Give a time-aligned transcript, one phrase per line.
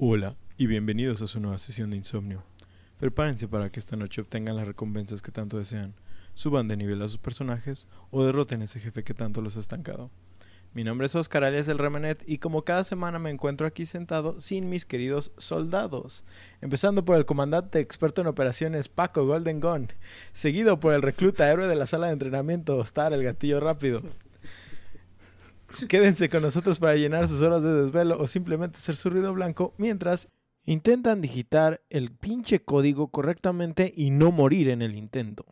[0.00, 2.44] Hola y bienvenidos a su nueva sesión de insomnio.
[3.00, 5.92] Prepárense para que esta noche obtengan las recompensas que tanto desean,
[6.34, 9.60] suban de nivel a sus personajes o derroten a ese jefe que tanto los ha
[9.60, 10.12] estancado.
[10.72, 14.40] Mi nombre es Oscar alias el Remenet y como cada semana me encuentro aquí sentado
[14.40, 16.24] sin mis queridos soldados.
[16.60, 19.88] Empezando por el comandante experto en operaciones Paco Golden Gun,
[20.32, 24.00] seguido por el recluta héroe de la sala de entrenamiento Star el gatillo rápido.
[25.88, 29.74] Quédense con nosotros para llenar sus horas de desvelo o simplemente hacer su ruido blanco
[29.76, 30.28] mientras
[30.64, 35.46] intentan digitar el pinche código correctamente y no morir en el intento.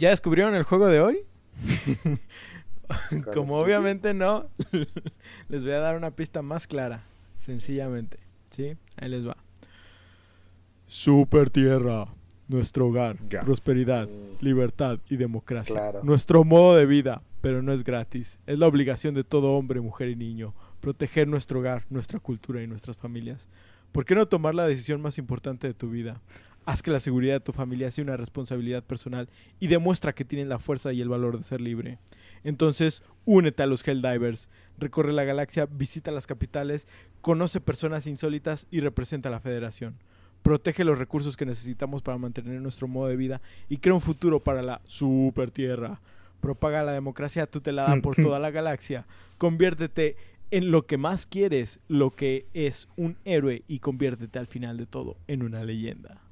[0.00, 1.18] ¿Ya descubrieron el juego de hoy?
[3.34, 4.46] Como obviamente no,
[5.50, 7.04] les voy a dar una pista más clara,
[7.36, 8.18] sencillamente.
[8.50, 8.76] ¿Sí?
[8.96, 9.36] Ahí les va.
[10.86, 12.06] Super Tierra,
[12.48, 13.40] nuestro hogar, Ya.
[13.40, 14.08] prosperidad,
[14.40, 15.74] libertad y democracia.
[15.74, 16.00] Claro.
[16.02, 18.40] Nuestro modo de vida, pero no es gratis.
[18.46, 22.66] Es la obligación de todo hombre, mujer y niño, proteger nuestro hogar, nuestra cultura y
[22.66, 23.50] nuestras familias.
[23.92, 26.22] ¿Por qué no tomar la decisión más importante de tu vida?
[26.66, 30.46] Haz que la seguridad de tu familia sea una responsabilidad personal y demuestra que tienes
[30.46, 31.98] la fuerza y el valor de ser libre.
[32.44, 36.86] Entonces, únete a los Helldivers, recorre la galaxia, visita las capitales,
[37.20, 39.96] conoce personas insólitas y representa a la Federación.
[40.42, 44.40] Protege los recursos que necesitamos para mantener nuestro modo de vida y crea un futuro
[44.40, 46.00] para la Super Tierra.
[46.40, 49.06] Propaga la democracia tutelada por toda la galaxia.
[49.36, 50.16] Conviértete
[50.50, 54.86] en lo que más quieres, lo que es un héroe y conviértete al final de
[54.86, 56.22] todo en una leyenda.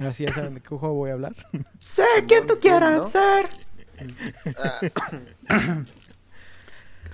[0.00, 1.34] Así ya saben de qué juego voy a hablar.
[1.78, 3.08] Ser quien tú quieras ¿no?
[3.08, 3.48] ser.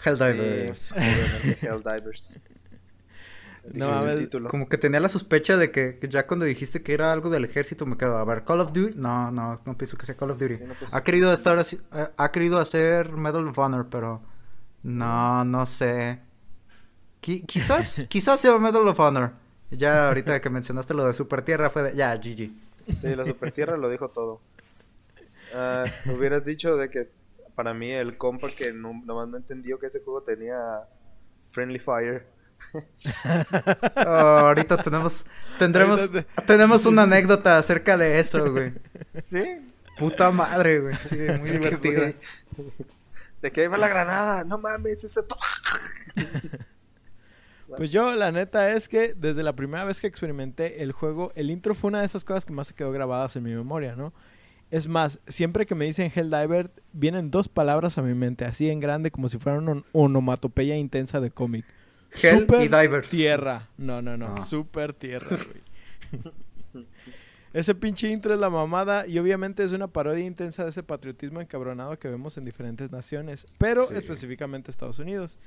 [0.04, 0.78] Helldivers.
[0.78, 2.38] Sí, obviamente, Helldivers.
[3.74, 4.48] No, a el ver, título.
[4.48, 7.44] Como que tenía la sospecha de que, que ya cuando dijiste que era algo del
[7.44, 10.30] ejército me quedo, a ver, Call of Duty, no, no, no pienso que sea Call
[10.30, 10.56] of Duty.
[10.56, 14.22] Sí, no, pues- Ha querido estar así- eh, ha querido hacer Medal of Honor, pero
[14.82, 16.20] no, no sé.
[17.22, 19.32] Qui- quizás, quizás sea Medal of Honor.
[19.70, 22.50] Ya ahorita que mencionaste lo de Super Tierra fue de, ya, GG.
[22.92, 24.40] Sí, la Super Tierra lo dijo todo.
[25.54, 27.10] Ah, hubieras dicho de que
[27.54, 30.56] para mí el compa que no, nomás no entendió que ese juego tenía
[31.50, 32.26] Friendly Fire.
[33.96, 35.24] Oh, ahorita tenemos,
[35.58, 38.74] tendremos, Ahorita tenemos una anécdota acerca de eso, güey.
[39.18, 39.66] Sí.
[39.98, 40.94] Puta madre, güey.
[40.96, 42.02] Sí, muy Es que, divertido.
[42.02, 42.16] güey,
[43.42, 44.44] De que va la granada.
[44.44, 45.20] No mames, ese...
[47.76, 51.50] Pues yo, la neta es que desde la primera vez que experimenté el juego, el
[51.50, 54.12] intro fue una de esas cosas que más se quedó grabadas en mi memoria, ¿no?
[54.70, 58.78] Es más, siempre que me dicen Helldiver, vienen dos palabras a mi mente, así en
[58.80, 61.64] grande, como si fueran una onomatopeya intensa de cómic.
[62.22, 63.10] Hell y Divers.
[63.10, 63.68] Tierra.
[63.78, 64.34] No, no, no.
[64.36, 64.40] Ah.
[64.44, 66.24] Super tierra, güey.
[67.52, 71.40] Ese pinche intro es la mamada y obviamente es una parodia intensa de ese patriotismo
[71.40, 73.94] encabronado que vemos en diferentes naciones, pero Sí.
[73.96, 75.38] específicamente Estados Unidos.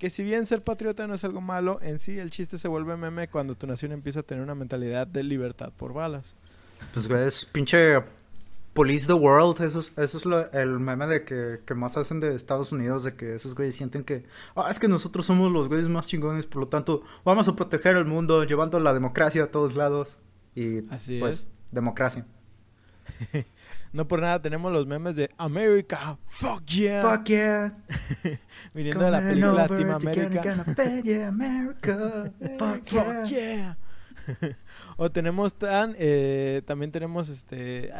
[0.00, 2.94] Que si bien ser patriota no es algo malo, en sí el chiste se vuelve
[2.96, 6.34] meme cuando tu nación empieza a tener una mentalidad de libertad por balas.
[6.94, 8.02] Pues, güey, es pinche
[8.72, 9.60] Police the World.
[9.60, 13.04] Eso es, eso es lo- el meme de que, que más hacen de Estados Unidos.
[13.04, 14.24] De que esos güeyes sienten que,
[14.56, 16.46] ah, es que nosotros somos los güeyes más chingones.
[16.46, 20.18] Por lo tanto, vamos a proteger el mundo llevando la democracia a todos lados.
[20.54, 22.24] Y, Así pues, democracia.
[23.92, 27.74] No por nada tenemos los memes de America, fuck yeah, Fuck yeah.
[28.74, 30.64] viniendo de la película Team America.
[32.58, 33.14] Fuck yeah.
[33.22, 33.78] Fuck yeah.
[34.96, 37.90] o tenemos tan, eh, también tenemos este,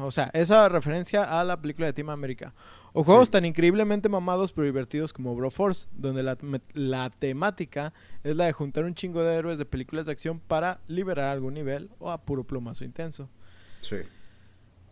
[0.00, 2.52] o sea, esa referencia a la película de Team America.
[2.92, 3.32] O juegos Sí.
[3.32, 6.36] tan increíblemente mamados pero divertidos como Broforce, donde la,
[6.72, 7.92] la temática
[8.22, 11.54] es la de juntar un chingo de héroes de películas de acción para liberar algún
[11.54, 13.28] nivel o a puro plomazo intenso.
[13.80, 13.96] Sí.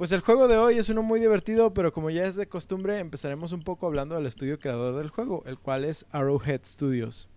[0.03, 2.99] Pues el juego de hoy es uno muy divertido, pero como ya es de costumbre,
[2.99, 7.29] empezaremos un poco hablando del estudio creador del juego, el cual es Arrowhead Studios.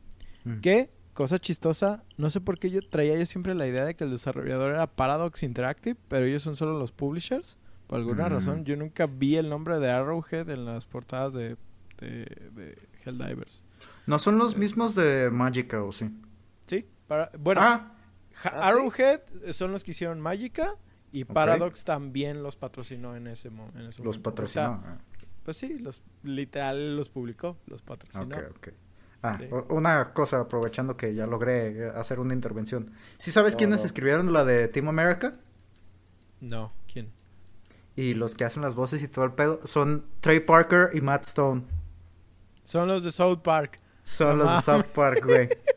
[0.45, 0.62] Mm.
[0.62, 4.03] Que, cosa chistosa, no sé por qué yo traía yo siempre la idea de que
[4.06, 7.59] el desarrollador era Paradox Interactive, pero ellos son solo los publishers.
[7.85, 8.31] Por alguna Mm.
[8.31, 11.57] razón, yo nunca vi el nombre de Arrowhead en las portadas de,
[12.00, 12.25] de,
[12.56, 13.62] de Helldivers.
[14.07, 16.09] ¿No son los mismos de Magica o sí?
[16.65, 17.91] Sí, para, bueno, ah,
[18.44, 18.69] ¿Ah?
[18.69, 20.73] Arrowhead eh, son los que hicieron Magica
[21.19, 21.25] y.
[21.25, 24.19] Paradox también los patrocinó en ese, mo- en ese los momento.
[24.19, 24.81] O patrocinó.
[24.83, 24.97] sea,
[25.44, 28.35] Pues sí, los literal los publicó, los Ah, patrocinó.
[28.35, 28.67] Ok, ok.
[29.21, 29.47] Ah, Sí.
[29.69, 32.91] una cosa, aprovechando que ya logré eh, hacer una intervención.
[33.17, 33.85] ¿Sí sabes No, quiénes no.
[33.88, 35.35] escribieron la de Team America?
[36.41, 37.12] No, ¿quién?
[37.95, 41.23] Y los que hacen las voces y todo el pedo son Trey Parker y Matt
[41.25, 41.63] Stone.
[42.63, 43.79] Son los de South Park.
[44.03, 44.62] Son No los de.
[44.62, 45.50] South Park, güey.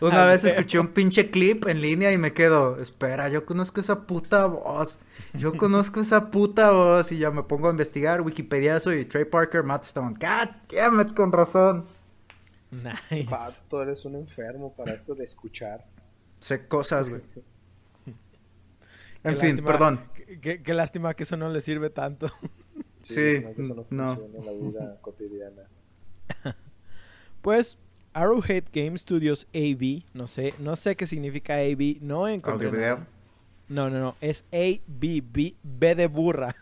[0.00, 4.06] Una vez escuché un pinche clip en línea y me quedo, espera, yo conozco esa
[4.06, 4.98] puta voz.
[5.34, 7.12] Yo conozco esa puta voz.
[7.12, 10.16] Y ya me pongo a investigar, Wikipedia soy Trey Parker, Matt Stone.
[10.18, 11.86] God damn it, con razón.
[12.70, 13.28] Nice.
[13.28, 15.84] Pato, eres un enfermo para esto de escuchar.
[16.40, 17.22] Sé cosas, güey.
[18.04, 20.00] Qué En fin, lástima- perdón.
[20.14, 22.30] Qué, qué- qué lástima que eso no le sirve tanto.
[23.02, 24.06] Sí, no, que eso no, no.
[24.06, 25.62] funciona en la vida cotidiana.
[27.42, 27.76] Pues
[28.14, 33.06] Arrowhead Game Studios AB, no sé, no sé qué significa AB, no encontré Audio video.
[33.68, 36.54] No, no, no, es A B B B de burra,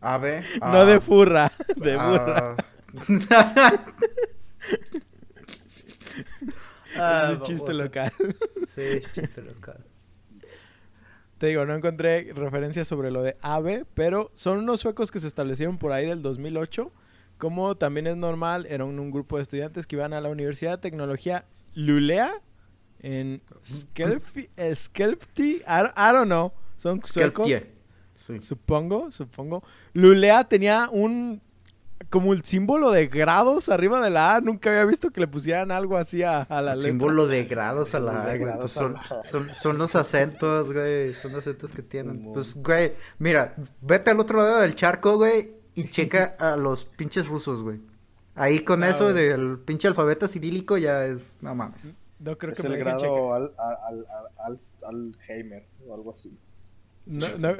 [0.00, 0.42] A, B.
[0.60, 2.10] no de furra, de Ah.
[2.10, 2.56] burra.
[6.96, 8.12] Ah, es un chiste local.
[8.68, 9.78] Sí, chiste local.
[11.38, 15.26] Te digo, no encontré referencias sobre lo de AVE, pero son unos suecos que se
[15.26, 16.92] establecieron por ahí del 2008.
[17.42, 20.78] Como también es normal, eran un grupo de estudiantes que iban a la Universidad de
[20.78, 21.44] Tecnología
[21.74, 22.30] Lulea
[23.00, 27.48] en Skelfi, Skelfti, I, don't- I don't know, son suecos.
[28.14, 28.40] Sí.
[28.40, 29.64] supongo, supongo.
[29.92, 31.42] Lulea tenía un
[32.10, 35.72] como el símbolo de grados arriba de la A, nunca había visto que le pusieran
[35.72, 36.90] algo así a, a la letra.
[36.90, 38.94] Símbolo de grados a la pues a son,
[39.24, 41.12] son, son los acentos, güey.
[41.14, 42.18] Son los acentos que tienen.
[42.18, 42.34] Simón.
[42.34, 47.26] Pues, güey, mira, vete al otro lado del charco, güey, y checa a los pinches
[47.28, 47.80] rusos, güey.
[48.34, 49.14] Ahí con Ah, eso güey.
[49.28, 51.38] del pinche alfabeto cirílico ya es.
[51.42, 51.94] No mames.
[52.18, 53.10] No creo es que me el dejen checar.
[53.10, 54.06] grado al, al, al,
[54.46, 54.58] al,
[54.88, 56.38] Alzheimer o algo así.
[57.06, 57.56] No, no,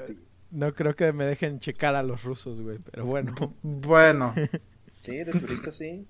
[0.51, 3.35] no creo que me dejen checar a los rusos, güey, pero bueno.
[3.63, 4.35] Bueno,
[5.01, 6.07] Sí, de turista sí.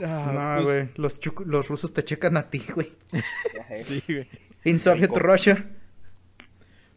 [0.00, 0.90] Ah, no, pues, güey.
[0.96, 2.92] Los, los rusos te checan a ti, güey.
[3.74, 4.28] Sí, güey.
[4.64, 5.20] In Soviet Rico.
[5.20, 5.70] Russia.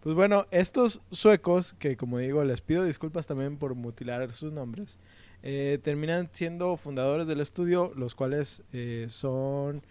[0.01, 4.97] Pues bueno, estos suecos, que como digo, les pido disculpas también por mutilar sus nombres,
[5.43, 9.81] eh, terminan siendo fundadores del estudio, los cuales eh, son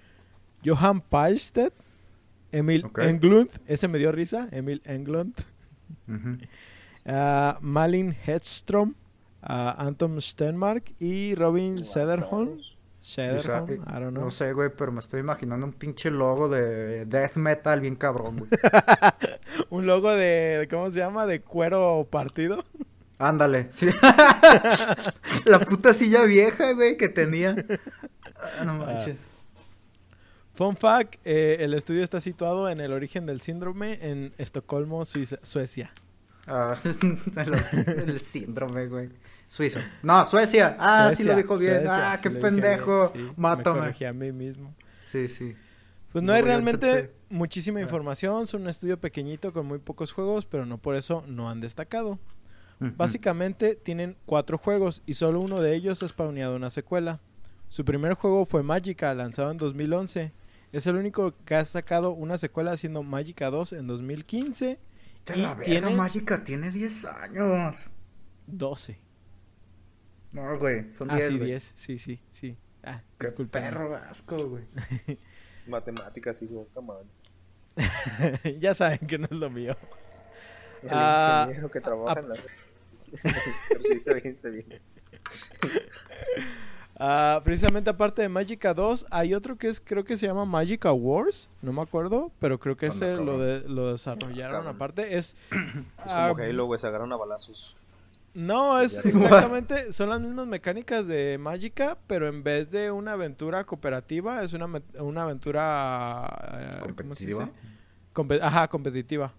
[0.64, 1.74] Johan Palstedt,
[2.52, 2.86] Emil.
[2.96, 5.34] Englund, ese me dio risa, Emil Englund,
[7.06, 8.94] ah, Malin Hedstrom,
[9.42, 12.60] ah, Anton Stenmark y Robin Sederholm.
[13.00, 14.24] Sederholm, O sea, eh, I don't know.
[14.24, 18.38] No sé, güey, pero me estoy imaginando un pinche logo de death metal bien cabrón,
[18.38, 18.50] güey.
[19.70, 21.26] Un logo de, ¿cómo se llama?
[21.26, 22.64] De cuero partido.
[23.18, 23.88] Ándale, sí.
[25.46, 27.56] La puta silla vieja, güey, que tenía.
[28.60, 29.18] Ah, no manches.
[30.54, 35.38] Fun fact, eh, el estudio está situado en el origen del síndrome en Estocolmo, Suiza-
[35.42, 35.92] Suecia.
[36.46, 39.08] Ah, el, el síndrome, güey.
[39.46, 39.80] Suiza.
[40.02, 40.76] No, Suecia.
[40.78, 41.82] Ah, sí lo dijo bien.
[41.82, 43.10] Suecia, ah, sí qué pendejo.
[43.12, 43.78] bien, sí, Me Mátame.
[43.80, 44.74] corregí a mí mismo.
[44.96, 45.54] Sí, sí.
[46.12, 47.82] Pues no Luego hay realmente muchísima Ah.
[47.82, 51.60] información, son un estudio pequeñito con muy pocos juegos, pero no por eso no han
[51.60, 52.18] destacado.
[52.80, 57.20] Básicamente tienen cuatro juegos y solo uno de ellos ha spawneado una secuela.
[57.66, 60.32] Su primer juego fue Magica, lanzado en 2011.
[60.70, 64.78] Es el único que ha sacado una secuela haciendo Magica 2 en 2015
[65.24, 67.78] Te y la verga, tiene Mágica tiene 10 años.
[68.46, 68.96] 12.
[70.30, 71.28] No, güey, son Ah, 10.
[71.28, 71.48] sí, güey.
[71.48, 71.72] 10.
[71.74, 72.56] Sí, sí, sí.
[72.84, 74.64] Ah, Qué perro asco, güey.
[75.66, 77.06] Matemáticas, hijo, on.
[78.60, 79.76] ya saben que no es lo mío.
[80.82, 82.34] El Ah, ingeniero que trabaja ah, en la...
[83.68, 84.66] Pero sí, está bien, está bien.
[87.00, 90.92] Ah, precisamente aparte de Magica 2, hay otro que es, creo que se llama Magica
[90.92, 95.16] Wars, no me acuerdo, pero creo que ese lo, de, lo desarrollaron aparte.
[95.16, 97.76] Es, Es ah, como Halo, güey, se agarran a balazos.
[98.38, 103.64] No, es exactamente, son las mismas mecánicas de Magica, pero en vez de una aventura
[103.64, 106.28] cooperativa, es una, me- una aventura...
[106.52, 107.44] eh, ¿cómo se ¿Competitiva?
[107.46, 107.52] dice?
[108.14, 109.32] Compe- Ajá, competitiva.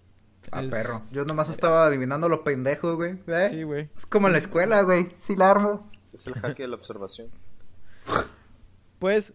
[0.52, 1.02] Ah, Es- perro.
[1.12, 3.18] Yo nomás estaba adivinando lo pendejo, güey.
[3.26, 3.48] ¿Eh?
[3.50, 3.88] Sí, güey.
[3.96, 5.08] Es como en la escuela, güey.
[5.16, 5.84] Sí la armo.
[6.12, 7.28] Es el jaque de la observación.
[8.98, 9.32] Pues,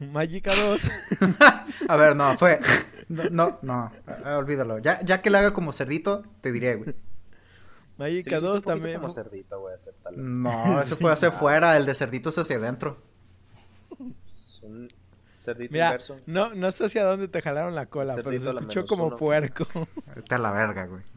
[0.00, 0.80] Magica 2.
[1.88, 2.60] A ver, no, fue.
[3.08, 3.90] No, no, no,
[4.24, 4.78] ah, olvídalo.
[4.80, 6.94] Ya, ya que lo haga como cerdito, te diré, güey.
[7.98, 8.96] Magica Sí, lo hiciste 2 un poquito también.
[8.96, 10.16] como cerdito, güey, acéptalo.
[10.18, 13.00] No, eso fue hacia afuera, el de cerditos hacia adentro.
[14.26, 14.88] Es un
[15.36, 16.16] cerdito Mira, inverso.
[16.26, 19.16] no, no sé hacia dónde te jalaron la cola, pero Cerdito se escuchó como uno.
[19.16, 19.66] puerco.
[20.14, 21.02] Vete a la verga, güey.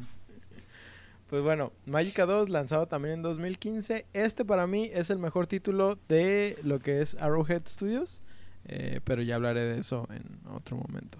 [1.27, 4.05] Pues bueno, Magica 2 lanzado también en 2015.
[4.13, 8.22] Este para mí es el mejor título de lo que es Arrowhead Studios.
[8.65, 11.17] eh, pero ya hablaré de eso en otro momento.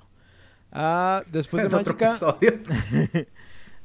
[0.72, 2.16] Ah, después de Magica.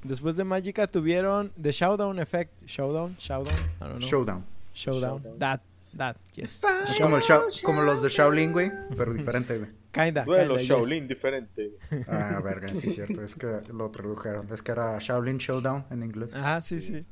[0.02, 2.52] Después de Magica tuvieron The Showdown Effect.
[2.66, 4.08] Showdown, Showdown, I don't know.
[4.08, 4.44] Showdown.
[4.72, 5.22] Showdown.
[5.22, 5.38] Showdown.
[5.38, 5.60] That,
[5.96, 6.62] that, yes.
[6.88, 9.70] Es como, el Shao- como los de Shaolin, güey, pero diferente, güey.
[9.92, 10.22] Kinda.
[10.24, 10.68] Duelo kinda, yes.
[10.68, 11.72] Shaolin diferente.
[12.06, 13.22] Ah, verga, sí es cierto.
[13.22, 14.52] Es que lo tradujeron.
[14.52, 16.32] Es que era Shaolin Showdown en inglés.
[16.34, 17.06] Ajá, sí, sí, Sí.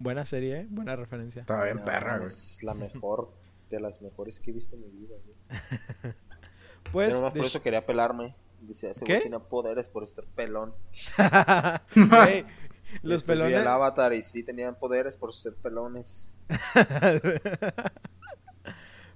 [0.00, 0.66] Buena serie, ¿eh?
[0.70, 1.40] Buena referencia.
[1.40, 2.26] Estaba bien No, perra, güey.
[2.26, 3.32] Es la mejor,
[3.68, 5.14] de las mejores que he visto en mi vida.
[5.24, 6.14] güey.
[6.92, 8.34] Pues, Nada más por eso quería pelarme.
[8.60, 10.74] Dice, ese güey tiene poderes por estar pelón.
[13.02, 13.60] Los vi pelones.
[13.60, 16.32] el avatar y sí tenían poderes por ser pelones.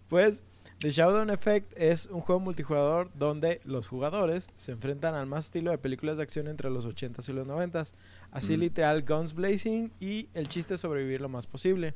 [0.09, 0.43] Pues,
[0.81, 5.71] The Showdown Effect es un juego multijugador donde los jugadores se enfrentan al más estilo
[5.71, 7.95] de películas de acción entre los 80s y los 90s.
[8.31, 8.61] Así Mm.
[8.61, 11.95] literal, guns blazing y el chiste es sobrevivir lo más posible.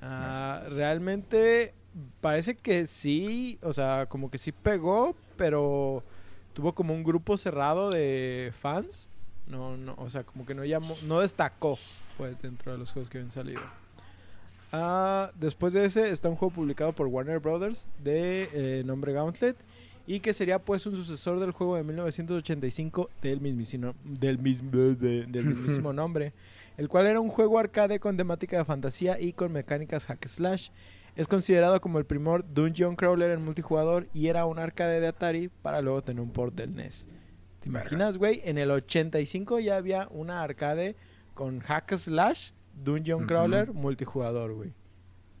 [0.00, 1.74] Ah, realmente
[2.20, 6.02] parece que sí, o sea, como que sí pegó, pero
[6.60, 9.08] tuvo como un grupo cerrado de fans.
[9.46, 11.78] No, no, o sea, como que no llamó, no destacó,
[12.18, 13.62] pues, dentro de los juegos que habían salido.
[14.72, 19.56] Ah, después de ese está un juego publicado por Warner Brothers de eh, nombre Gauntlet
[20.06, 25.24] y que sería pues un sucesor del juego de 1985 del mismísimo, del mismo, de-
[25.26, 26.32] del mismísimo nombre,
[26.76, 30.68] el cual era un juego arcade con temática de fantasía y con mecánicas hack slash.
[31.16, 35.48] Es considerado como el primer dungeon crawler en multijugador y era un arcade de Atari
[35.48, 37.08] para luego tener un port del NES.
[37.60, 38.40] ¿Te imaginas, güey?
[38.44, 40.96] En el 85 ya había una arcade
[41.34, 44.72] con hack slash, dungeon crawler, multijugador, güey.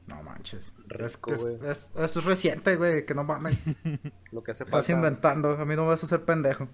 [0.06, 0.74] No manches.
[0.88, 3.06] Rico, es, eso es reciente, güey.
[3.06, 3.56] Que no mames.
[4.32, 4.92] Lo que hace Estás falta.
[4.92, 5.50] inventando.
[5.52, 6.68] A mí no me vas a hacer pendejo.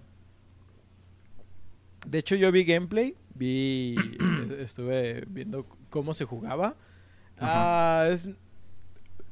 [2.06, 3.96] De hecho, yo vi gameplay, vi,
[4.58, 6.76] estuve viendo cómo se jugaba.
[7.38, 8.30] Ah, es,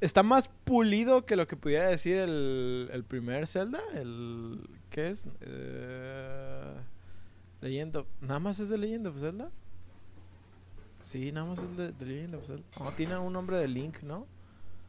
[0.05, 3.81] está más pulido que lo que pudiera decir el, el primer Zelda.
[3.95, 5.27] El, ¿Qué es?
[5.41, 6.75] Eh,
[7.61, 9.51] Legend of- ¿Nada más es de Legend of Zelda?
[11.01, 12.63] Sí, nada más es de, de Legend of Zelda.
[12.81, 14.27] No, tiene un nombre de Link, ¿no?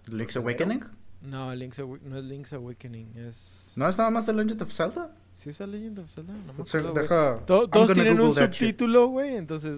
[0.08, 0.84] ¿Link's Awakening?
[1.22, 3.74] No, Link's Awa- no es Link's Awakening, es...
[3.76, 5.16] ¿No es nada más de Legend of Zelda?
[5.34, 6.34] ¿Sí es el Legend of Zelda?
[6.46, 7.38] No me acuerdo, deja...
[7.46, 9.78] Todos tienen un Google subtítulo, güey, entonces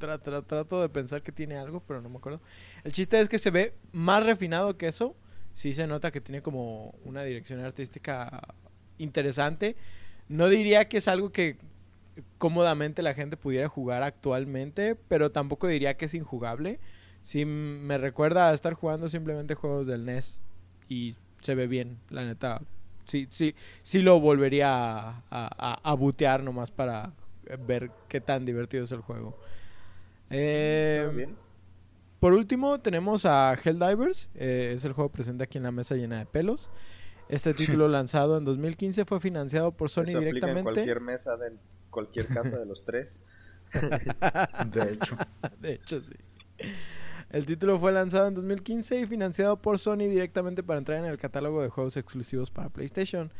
[0.00, 2.40] tra- tra- trato de pensar que tiene algo, pero no me acuerdo.
[2.84, 5.14] El chiste es que se ve más refinado que eso.
[5.54, 8.40] Sí se nota que tiene como una dirección artística
[8.98, 9.76] interesante.
[10.28, 11.58] No diría que es algo que
[12.38, 16.80] cómodamente la gente pudiera jugar actualmente, pero tampoco diría que es injugable.
[17.22, 20.40] Sí me recuerda a estar jugando simplemente juegos del NES
[20.88, 22.62] y se ve bien, la neta.
[23.04, 27.12] Sí, sí, sí lo volvería a, a, a- a butear nomás para
[27.66, 29.36] ver qué tan divertido es el juego.
[30.30, 31.36] Eh, ¿Todo bien?
[32.20, 34.30] por último, tenemos a Helldivers.
[34.34, 36.70] eh, es el juego presente aquí en la mesa llena de pelos.
[37.28, 40.62] Este título lanzado en 2015 fue financiado por Sony Eso aplica en directamente.
[40.62, 41.52] cualquier mesa de
[41.90, 43.24] cualquier casa de los tres.
[44.72, 45.16] De hecho.
[45.60, 46.14] De hecho, sí.
[47.30, 51.16] El título fue lanzado en 2015 y financiado por Sony directamente para entrar en el
[51.18, 53.32] catálogo de juegos exclusivos para PlayStation.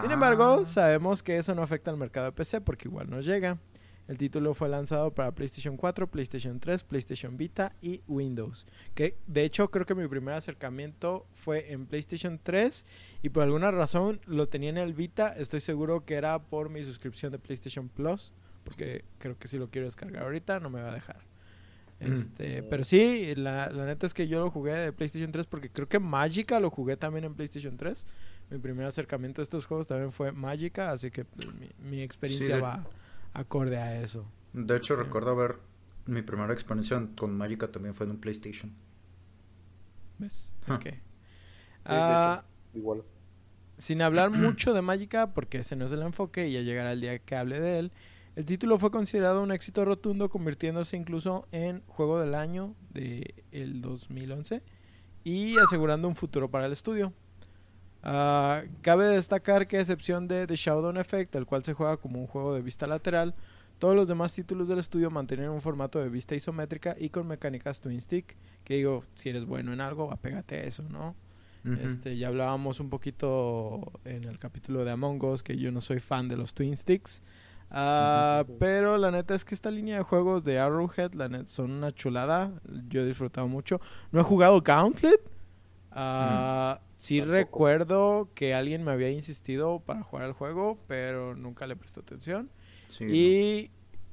[0.00, 0.14] Sin Ah.
[0.14, 3.58] embargo, sabemos que eso no afecta al mercado de PC porque igual nos llega.
[4.10, 8.66] El título fue lanzado para PlayStation 4, PlayStation 3, PlayStation Vita y Windows.
[8.92, 12.86] Que de hecho creo que mi primer acercamiento fue en PlayStation 3
[13.22, 15.32] y por alguna razón lo tenía en el Vita.
[15.36, 18.32] Estoy seguro que era por mi suscripción de PlayStation Plus
[18.64, 21.20] porque creo que si lo quiero descargar ahorita no me va a dejar.
[22.00, 22.12] Mm.
[22.12, 25.68] Este, pero sí, la, la neta es que yo lo jugué de PlayStation 3 porque
[25.68, 28.08] creo que Magica lo jugué también en PlayStation 3.
[28.50, 32.58] Mi primer acercamiento a estos juegos también fue Magica, así que pues, mi, mi experiencia
[32.58, 32.84] va
[33.34, 34.30] acorde a eso.
[34.52, 35.02] De hecho, Sí.
[35.02, 35.56] recuerdo ver
[36.06, 38.72] mi primera experiencia con Magica también fue en un PlayStation.
[40.18, 40.52] ¿Ves?
[40.66, 40.72] Ah.
[40.72, 40.90] Es que...
[40.90, 41.00] de
[41.84, 42.44] Ah,
[42.74, 43.02] Igual.
[43.76, 47.00] sin hablar mucho de Magica, porque ese no es el enfoque y ya llegará el
[47.00, 47.92] día que hable de él,
[48.36, 53.80] el título fue considerado un éxito rotundo, convirtiéndose incluso en juego del año del el
[53.80, 54.62] 2011
[55.24, 57.12] y asegurando un futuro para el estudio.
[58.02, 62.20] Ah, cabe destacar que a excepción de The Showdown Effect, el cual se juega como
[62.20, 63.34] un juego de vista lateral,
[63.78, 67.80] todos los demás títulos del estudio mantienen un formato de vista isométrica y con mecánicas
[67.80, 71.14] twin stick, que digo, si eres bueno en algo, apégate a eso, ¿no?
[71.82, 76.00] Este, ya hablábamos un poquito en el capítulo de Among Us que yo no soy
[76.00, 77.22] fan de los Twin Sticks.
[77.70, 81.70] Ah, pero la neta es que esta línea de juegos de Arrowhead, la neta, son
[81.70, 82.50] una chulada.
[82.88, 83.80] Yo he disfrutado mucho.
[84.10, 85.20] No he jugado Gauntlet.
[85.90, 87.32] Ah, Sí Tampoco.
[87.34, 92.50] recuerdo que alguien me había insistido para jugar el juego, pero nunca le presté atención.
[92.88, 93.70] Sí, Y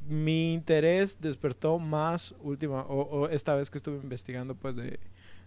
[0.08, 5.00] mi interés despertó más última, o, o esta vez que estuve investigando pues de,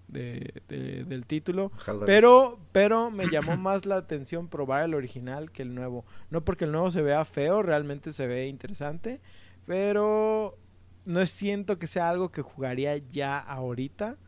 [0.09, 1.73] de- de- del título.
[2.07, 6.05] Pero, pero me llamó más la atención probar el original que el nuevo.
[6.31, 9.21] No porque el nuevo se vea feo, realmente se ve interesante.
[9.67, 10.59] Pero
[11.07, 14.19] no siento que sea algo que jugaría ya ahorita.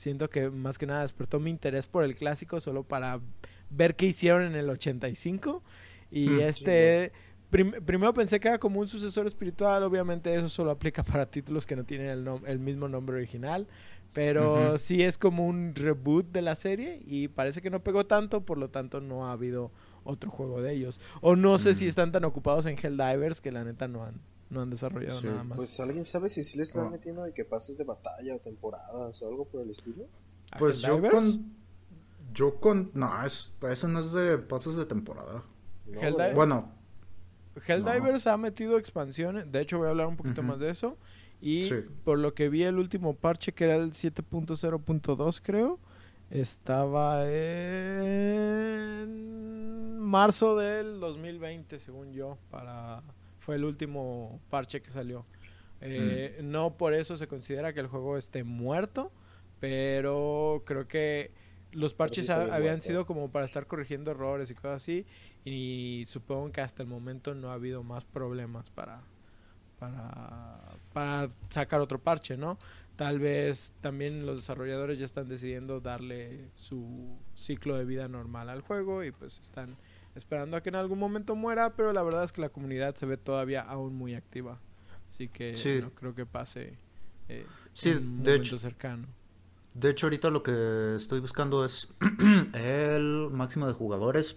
[0.00, 3.20] Siento que más que nada despertó mi interés por el clásico solo para
[3.68, 5.62] ver qué hicieron en el 85.
[6.10, 6.40] Y Mm.
[6.40, 7.12] este...
[7.50, 11.66] prim- primero pensé que era como un sucesor espiritual, obviamente eso solo aplica para títulos
[11.66, 13.66] que no tienen el, nom- el mismo nombre original,
[14.14, 18.40] pero sí es como un reboot de la serie y parece que no pegó tanto,
[18.40, 19.70] por lo tanto no ha habido
[20.04, 20.98] otro juego de ellos.
[21.20, 21.88] O no sé si Mm.
[21.88, 24.14] están tan ocupados en Helldivers que la neta no han,
[24.50, 25.56] no han desarrollado Sí, nada más.
[25.56, 29.22] Pues alguien sabe si sí le están metiendo de que pases de batalla o temporadas
[29.22, 30.06] o algo por el estilo.
[30.50, 31.54] ¿A Pues yo con.
[32.32, 32.90] Yo con.
[32.94, 35.44] No, es, eso no es de pasos de temporada.
[35.86, 36.34] No.
[36.34, 36.72] Bueno,
[37.66, 40.96] Helldivers ha metido expansiones, de hecho voy a hablar un poquito más de eso.
[41.40, 41.76] Y Sí.
[42.04, 45.78] por lo que vi el último parche que era el 7.0.2 creo,
[46.28, 47.24] estaba
[49.00, 53.02] en marzo del 2020 según yo, para
[53.40, 55.26] fue el último parche que salió.
[55.80, 56.50] Eh, Mm.
[56.50, 59.10] No por eso se considera que el juego esté muerto,
[59.58, 61.32] pero creo que
[61.72, 62.82] los parches ha- habían muerto.
[62.86, 65.06] sido como para estar corrigiendo errores y cosas así.
[65.44, 69.00] Y supongo que hasta el momento no ha habido más problemas para,
[69.78, 70.60] para,
[70.92, 72.58] para sacar otro parche, ¿no?
[72.96, 78.60] Tal vez también los desarrolladores ya están decidiendo darle su ciclo de vida normal al
[78.60, 79.76] juego y pues están
[80.14, 83.06] esperando a que en algún momento muera, pero la verdad es que la comunidad se
[83.06, 84.58] ve todavía aún muy activa.
[85.08, 85.80] Así que Sí.
[85.82, 86.78] no creo que pase
[87.28, 89.06] eh, Sí, en un de momento hecho- cercano.
[89.74, 91.88] de hecho, ahorita lo que estoy buscando es
[92.54, 94.36] el máximo de jugadores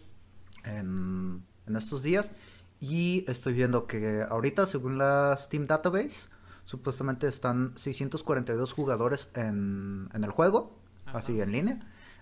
[0.63, 2.31] en, en estos días.
[2.79, 6.29] Y estoy viendo que ahorita, según la Steam Database,
[6.65, 11.19] supuestamente están 642 jugadores en, en el juego, Ajá.
[11.19, 11.79] así en línea.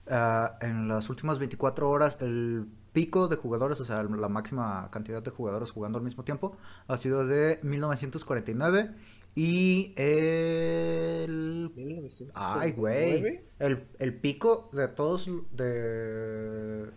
[0.07, 5.21] Ah, en las últimas 24 horas, el pico de jugadores, o sea, la máxima cantidad
[5.23, 6.57] de jugadores jugando al mismo tiempo,
[6.87, 8.91] ha sido de 1949.
[9.33, 12.31] Y el 1949.
[12.35, 13.41] Ay, güey.
[13.59, 16.91] El, el pico de todos de,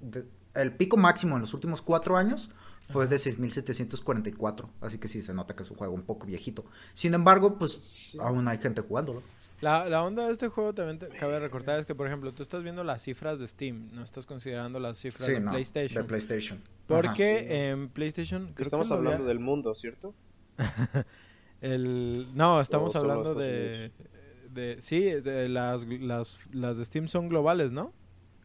[0.00, 2.50] de- El pico máximo en los últimos cuatro años
[2.90, 4.66] fue de 6.744.
[4.80, 6.64] Así que sí, se nota que es un juego un poco viejito.
[6.94, 8.18] Sin embargo, pues Sí.
[8.20, 9.22] aún hay gente jugándolo.
[9.62, 12.42] La, la onda de este juego también te cabe recortar es que, por ejemplo, tú
[12.42, 16.02] estás viendo las cifras de Steam, no estás considerando las cifras Sí, de no, PlayStation.
[16.02, 16.60] de PlayStation.
[16.86, 17.40] Porque Ajá.
[17.40, 17.46] Sí.
[17.54, 20.14] en PlayStation creo Estamos que hablando había- del mundo, ¿cierto?
[21.60, 23.92] el no, estamos ¿O solo hablando de,
[24.50, 27.92] de sí, de las, las las de Steam son globales, ¿no?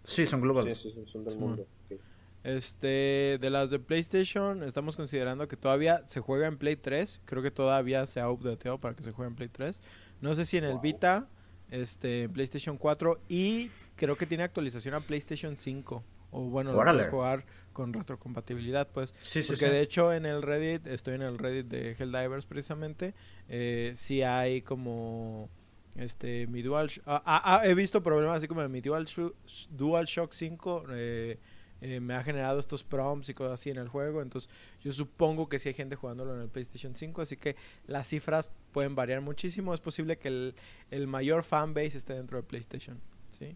[0.04, 0.78] Sí, son globales.
[0.78, 1.38] sí, son del Sí.
[1.40, 1.68] mundo.
[2.44, 7.20] Este, de las de PlayStation, estamos considerando que todavía se juega en Play 3.
[7.26, 9.82] Creo que todavía se ha updateado para que se juegue en Play 3.
[10.22, 10.80] No sé si en el.
[10.80, 11.28] Vita,
[11.70, 16.04] este, en PlayStation 4 y creo que tiene actualización a PlayStation 5.
[16.32, 19.14] O bueno, lo puedes jugar con retrocompatibilidad, pues.
[19.22, 19.72] Sí, sí, Porque sí.
[19.72, 23.14] de hecho en el Reddit, estoy en el Reddit de Helldivers precisamente,
[23.48, 25.50] eh, sí hay como
[25.96, 29.34] este mi Dual ah, ah, ah, he visto problemas así como en mi Dual, Sho-
[29.72, 31.40] DualShock 5 eh,
[31.82, 34.50] eh, me ha generado estos prompts y cosas así en el juego, entonces
[34.82, 38.50] yo supongo que sí hay gente jugándolo en el PlayStation 5, así que las cifras
[38.72, 40.56] pueden variar muchísimo, es posible que el,
[40.92, 43.00] el mayor fanbase esté dentro de PlayStation,
[43.38, 43.56] ¿sí?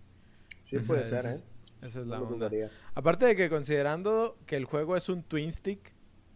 [0.64, 1.42] Sí, Esa puede es- ser, ¿eh?
[1.82, 2.50] Esa es la onda.
[2.94, 5.92] Aparte de que considerando que el juego es un twin stick,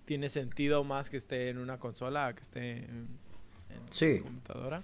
[0.05, 3.07] tiene sentido más que esté en una consola a que esté en,
[3.69, 4.21] en Sí.
[4.21, 4.83] computadora.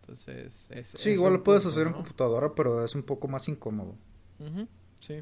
[0.00, 1.96] Entonces, es, Sí, es igual lo puedes punto, hacer en ¿no?
[1.96, 3.96] computadora, pero es un poco más incómodo.
[5.00, 5.20] Sí.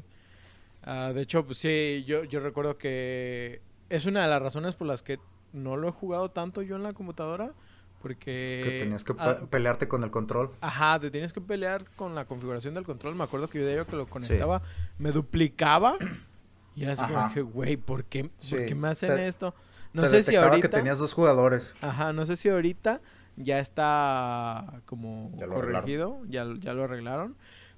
[0.89, 4.87] Ah, de hecho, pues sí, yo, yo recuerdo que es una de las razones por
[4.87, 5.19] las que
[5.51, 7.51] no lo he jugado tanto yo en la computadora.
[8.01, 8.61] Porque...
[8.63, 10.51] que tenías que ah, pelearte con el control.
[10.61, 13.15] Ajá, te tienes que pelear con la configuración del control.
[13.15, 14.61] Me acuerdo que yo que lo conectaba,
[14.97, 15.97] me duplicaba.
[16.75, 19.55] Y era así como que, güey, ¿por qué, ¿por qué me hacen te- esto?
[19.93, 20.61] No Te sé si ahorita.
[20.61, 21.75] que tenías dos jugadores.
[21.81, 23.01] Ajá, no sé si ahorita
[23.35, 27.35] ya está como Ya lo corregido, ya, ya lo arreglaron.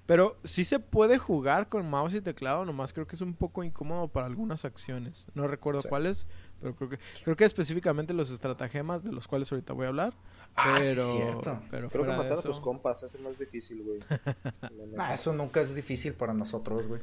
[0.10, 3.64] Pero sí se puede jugar con mouse y teclado, nomás creo que es un poco
[3.64, 5.28] incómodo para algunas acciones.
[5.36, 5.88] No recuerdo Sí.
[5.88, 6.26] cuales,
[6.60, 10.14] pero creo que creo que específicamente los estratagemas de los cuales ahorita voy a hablar.
[10.56, 11.62] Ah, pero, cierto.
[11.70, 14.00] pero Creo que matar a tus compas es el más difícil, güey.
[14.98, 17.02] Ah, eso nunca es difícil para nosotros, güey.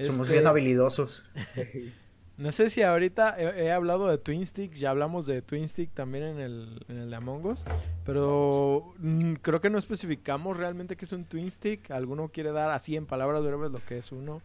[0.00, 1.24] Somos Este, bien habilidosos.
[2.38, 5.92] No sé si ahorita he, he hablado de Twin Stick, ya hablamos de Twin Stick
[5.92, 7.64] también en el, en el de Among Us,
[8.04, 11.90] pero mm, creo que no especificamos realmente qué es un Twin Stick.
[11.90, 14.40] ¿Alguno quiere dar así en palabras breves lo que es uno?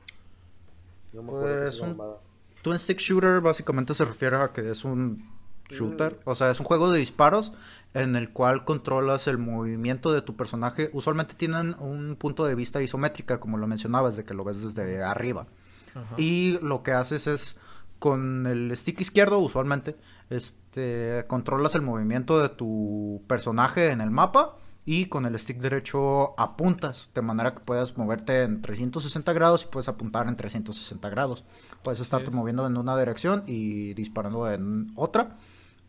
[1.14, 2.02] No me Pues, un-.
[2.64, 5.12] Twin Stick Shooter básicamente se refiere a que es un
[5.70, 7.54] shooter, o sea, es un juego de disparos
[7.94, 10.90] en el cual controlas el movimiento de tu personaje.
[10.94, 15.04] Usualmente tienen un punto de vista isométrica, como lo mencionabas, de que lo ves desde
[15.04, 15.46] arriba.
[15.94, 16.16] Ajá.
[16.18, 17.60] Y lo que haces es
[18.04, 19.96] con el stick izquierdo, usualmente,
[20.30, 26.38] este, controlas el movimiento de tu personaje en el mapa y con el stick derecho
[26.38, 31.46] apuntas, de manera que puedas moverte en 360 grados y puedes apuntar en 360 grados.
[31.82, 32.36] Puedes estarte es.
[32.36, 35.38] moviendo en una dirección y disparando en otra.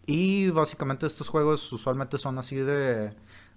[0.06, 3.12] Y básicamente estos juegos usualmente son así de,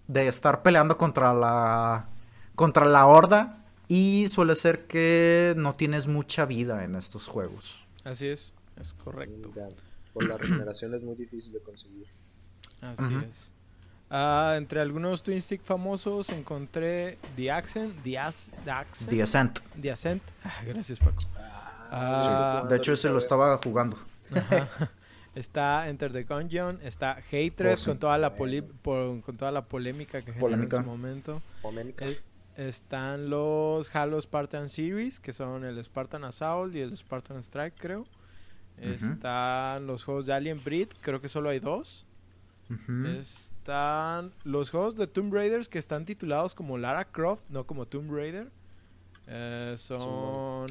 [0.08, 2.10] de estar peleando contra la,
[2.56, 7.87] contra la horda y suele ser que no tienes mucha vida en estos juegos.
[8.10, 9.52] Así es, es correcto.
[9.56, 9.68] Ya,
[10.14, 12.08] Por la regeneración es muy difícil de conseguir.
[12.82, 13.52] Así es.
[14.10, 19.60] Ah, entre algunos Twin Stick famosos encontré The Accent, The, As- The Accent, The Ascent.
[19.82, 20.24] The Ascent.
[20.46, 21.18] Ah, gracias Paco.
[21.92, 23.98] Ah, De hecho, ese lo estaba jugando.
[24.34, 24.70] Ajá.
[25.36, 27.86] Está Enter the Gungeon, está Hatred Oh, sí.
[27.86, 30.78] con toda la poli- por- con toda la polémica que generó Polémica.
[30.78, 31.42] en su momento.
[31.62, 32.06] Polémica.
[32.08, 32.20] Eh,
[32.58, 38.06] están los Halo Spartan Series, que son el Spartan Assault y el Spartan Strike, creo.
[38.78, 42.06] Están los juegos de Alien Breed, creo que solo hay dos.
[43.18, 48.12] Están los juegos de Tomb Raiders que están titulados como Lara Croft, no como Tomb
[48.12, 48.52] Raider.
[49.28, 50.68] Eh, son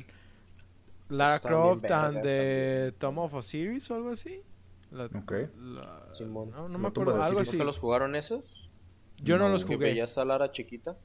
[1.08, 4.40] Lara Están Croft and the Tomb of Osiris o algo así.
[4.90, 5.32] La- Ok.
[5.58, 6.50] la- Simón.
[6.50, 7.52] no, me acuerdo, de algo así.
[7.52, 8.68] ¿Nunca los jugaron esos?
[9.18, 9.86] Yo no, No, los Que jugué.
[9.90, 10.96] veías a Lara chiquita.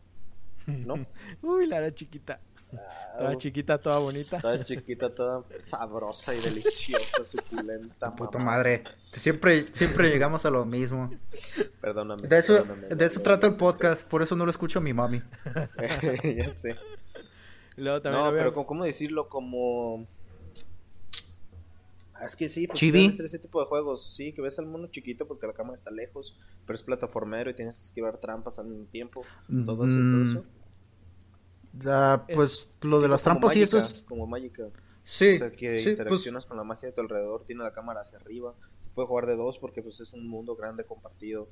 [0.67, 1.05] ¿No?
[1.43, 2.39] Uy, Lara chiquita.
[3.17, 4.39] Toda Ah, chiquita, toda bonita.
[4.39, 8.15] Toda chiquita, toda sabrosa y deliciosa, suculenta.
[8.15, 8.51] Puta mamá.
[8.51, 8.83] madre.
[9.11, 11.11] Siempre, siempre llegamos a lo mismo.
[11.81, 12.27] Perdóname.
[12.29, 14.81] De eso, perdóname, de eso no, trata el podcast, por eso no lo escucho a
[14.81, 15.21] mi mami.
[16.35, 16.77] ya sé.
[17.75, 19.27] Y luego también No, había- pero ¿cómo, cómo decirlo?
[19.27, 20.07] Como...
[22.21, 23.07] Ah, Es que sí, pues Chibi.
[23.07, 25.89] ves ese tipo de juegos, sí, que ves al mono chiquito porque la cámara está
[25.91, 29.23] lejos, pero es plataformero y tienes que esquivar trampas al mismo tiempo,
[29.65, 30.45] todo eso, Mm, todo eso.
[31.85, 34.03] Ah, Es pues lo de las trampas y eso es...
[34.07, 34.69] Como mágica.
[35.03, 37.73] Sí, o sea, que sí, pues, interaccionas con la magia de tu alrededor, tiene la
[37.73, 38.53] cámara hacia arriba.
[38.81, 41.49] Se puede jugar de dos porque pues es un mundo grande compartido,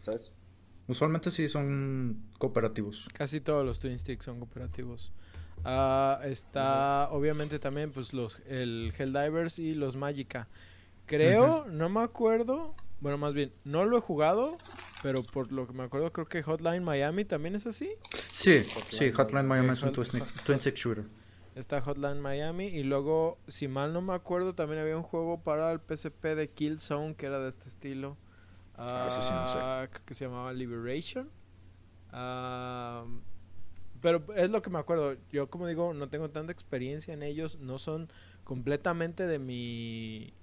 [0.00, 0.32] ¿sabes?
[0.88, 3.08] usualmente sí son cooperativos.
[3.14, 5.12] Casi todos los Twin Sticks son cooperativos.
[5.64, 10.48] Ah, está obviamente también pues los el Helldivers y los Magica.
[11.06, 14.56] Creo, no me acuerdo, bueno, más bien, no lo he jugado,
[15.02, 17.90] pero por lo que me acuerdo creo que Hotline Miami también es así.
[18.10, 21.04] Sí, Hotline sí, Hotline Miami es un twin stick, shooter.
[21.54, 25.70] Está Hotline Miami y luego, si mal no me acuerdo, también había un juego para
[25.72, 28.16] el PSP de Killzone que era de este estilo.
[28.74, 29.58] Ah, eso sí no sé.
[29.60, 31.30] Ah, creo que se llamaba Liberation.
[32.10, 33.04] Ah,
[34.02, 35.16] pero es lo que me acuerdo.
[35.30, 37.58] Yo, como digo, no tengo tanta experiencia en ellos.
[37.60, 38.10] No son
[38.44, 40.34] completamente de mi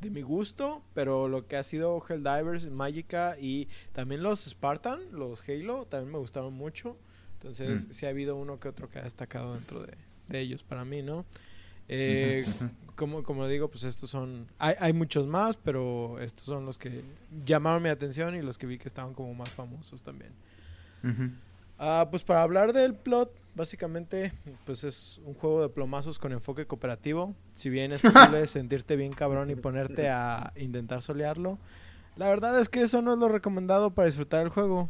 [0.00, 5.48] de mi gusto, pero lo que ha sido Helldivers, Magica y también los Spartan, los
[5.48, 6.98] Halo, también me gustaron mucho.
[7.34, 7.92] Entonces, Mm.
[7.92, 9.94] sí ha habido uno que otro que ha destacado dentro de,
[10.28, 11.24] de ellos para mí, ¿no?
[11.88, 12.44] Eh,
[12.96, 14.46] como, como digo, pues estos son...
[14.58, 17.02] Hay, hay muchos más, pero estos son los que
[17.46, 20.32] llamaron mi atención y los que vi que estaban como más famosos también.
[21.02, 21.30] Ujú.
[21.78, 24.32] Ah, pues para hablar del plot, básicamente,
[24.64, 27.34] pues es un juego de plomazos con enfoque cooperativo.
[27.54, 31.58] Si bien es posible sentirte bien cabrón y ponerte a intentar solearlo,
[32.16, 34.88] la verdad es que eso no es lo recomendado para disfrutar el juego.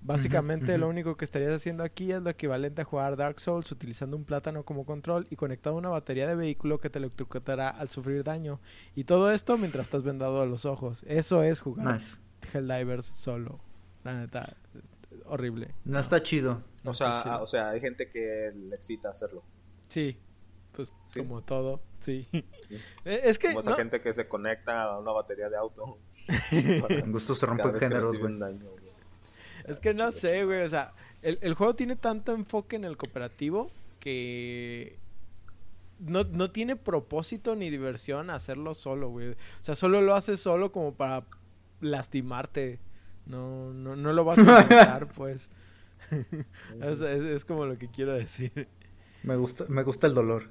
[0.00, 4.16] Básicamente lo único que estarías haciendo aquí es lo equivalente a jugar Dark Souls utilizando
[4.16, 7.90] un plátano como control y conectado a una batería de vehículo que te electrocutará al
[7.90, 8.60] sufrir daño.
[8.94, 11.04] Y todo esto mientras estás vendado a los ojos.
[11.08, 12.18] Eso es jugar Nice.
[12.52, 13.58] Helldivers solo.
[14.04, 14.56] La neta,
[15.26, 15.74] horrible.
[15.84, 16.62] No está chido.
[16.84, 17.42] No O está sea, chido.
[17.42, 19.42] o sea, hay gente que le excita hacerlo.
[19.88, 20.18] Sí,
[20.72, 21.20] pues Sí.
[21.20, 22.28] como todo, sí.
[23.06, 25.96] Eh, es que Como esa no, gente que se conecta a una batería de auto.
[26.90, 28.30] En gusto se rompen géneros, güey.
[28.32, 28.84] un daño, güey.
[29.64, 30.92] es que no sé, güey, o sea,
[31.22, 34.98] el, el juego tiene tanto enfoque en el cooperativo que
[35.98, 39.30] no, no tiene propósito ni diversión hacerlo solo, güey.
[39.30, 41.24] O sea, solo lo haces solo como para
[41.80, 42.78] lastimarte.
[43.28, 45.50] No, no, no lo vas a intentar, pues.
[46.80, 48.68] Es, es como lo que quiero decir.
[49.22, 50.48] Me gusta, me gusta el dolor.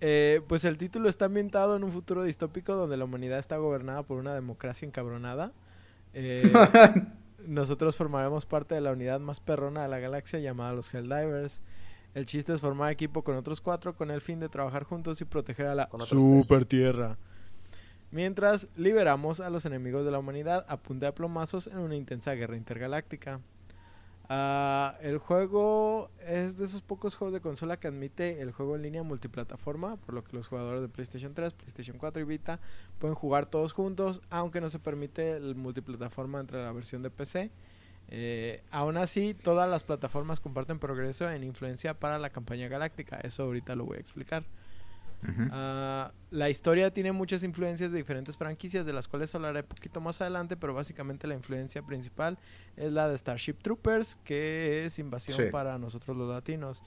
[0.00, 4.02] Eh, pues el título está ambientado en un futuro distópico donde la humanidad está gobernada
[4.02, 5.52] por una democracia encabronada.
[6.12, 6.52] Eh,
[7.46, 11.62] nosotros formaremos parte de la unidad más perrona de la galaxia llamada los Helldivers.
[12.14, 15.24] El chiste es formar equipo con otros cuatro con el fin de trabajar juntos y
[15.24, 17.18] proteger a la super tierra.
[18.14, 22.32] Mientras liberamos a los enemigos de la humanidad a punta de plomazos en una intensa
[22.34, 23.40] guerra intergaláctica.
[24.28, 28.82] Ah, el juego es de esos pocos juegos de consola que admite el juego en
[28.82, 32.60] línea multiplataforma, por lo que los jugadores de PlayStation 3, PlayStation 4 y Vita
[33.00, 37.50] pueden jugar todos juntos, aunque no se permite el multiplataforma entre la versión de PC.
[38.10, 43.16] Eh, aún así, todas las plataformas comparten progreso en influencia para la campaña galáctica.
[43.16, 44.44] Eso ahorita lo voy a explicar.
[45.50, 50.00] Ah, la historia tiene muchas influencias de diferentes franquicias, de las cuales hablaré un poquito
[50.00, 52.38] más adelante, pero básicamente la influencia principal
[52.76, 55.44] es la de Starship Troopers, que es invasión Sí.
[55.50, 56.82] para nosotros los latinos.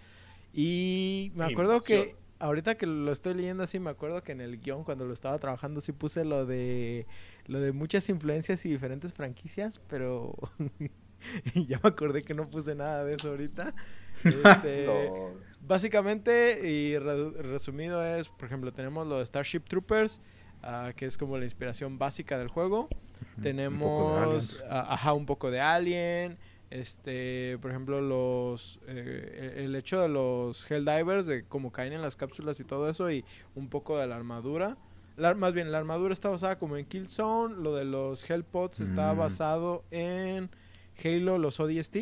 [0.54, 4.60] Y me acuerdo que, ahorita que lo estoy leyendo así, me acuerdo que en el
[4.60, 7.06] guion, cuando lo estaba trabajando, sí puse lo de,
[7.48, 10.36] lo de muchas influencias y diferentes franquicias, pero
[11.68, 13.74] ya me acordé que no puse nada de eso ahorita.
[14.24, 15.34] Este, No.
[15.62, 20.22] Básicamente, y re- resumido es, por ejemplo, tenemos lo de Starship Troopers,
[20.64, 22.90] ah, que es como la inspiración básica del juego.
[23.44, 24.66] Tenemos, Aliens.
[24.70, 26.38] ah, ajá, un poco de Alien.
[26.72, 32.16] Este, por ejemplo, los eh, el hecho de los Helldivers, de cómo caen en las
[32.16, 33.24] cápsulas y todo eso, y
[33.56, 34.78] un poco de la armadura.
[35.16, 39.14] La- más bien, la armadura está basada como en Killzone, lo de los Hellpods está
[39.14, 39.18] Mm.
[39.18, 40.50] basado en
[41.04, 41.98] Halo, los ODST.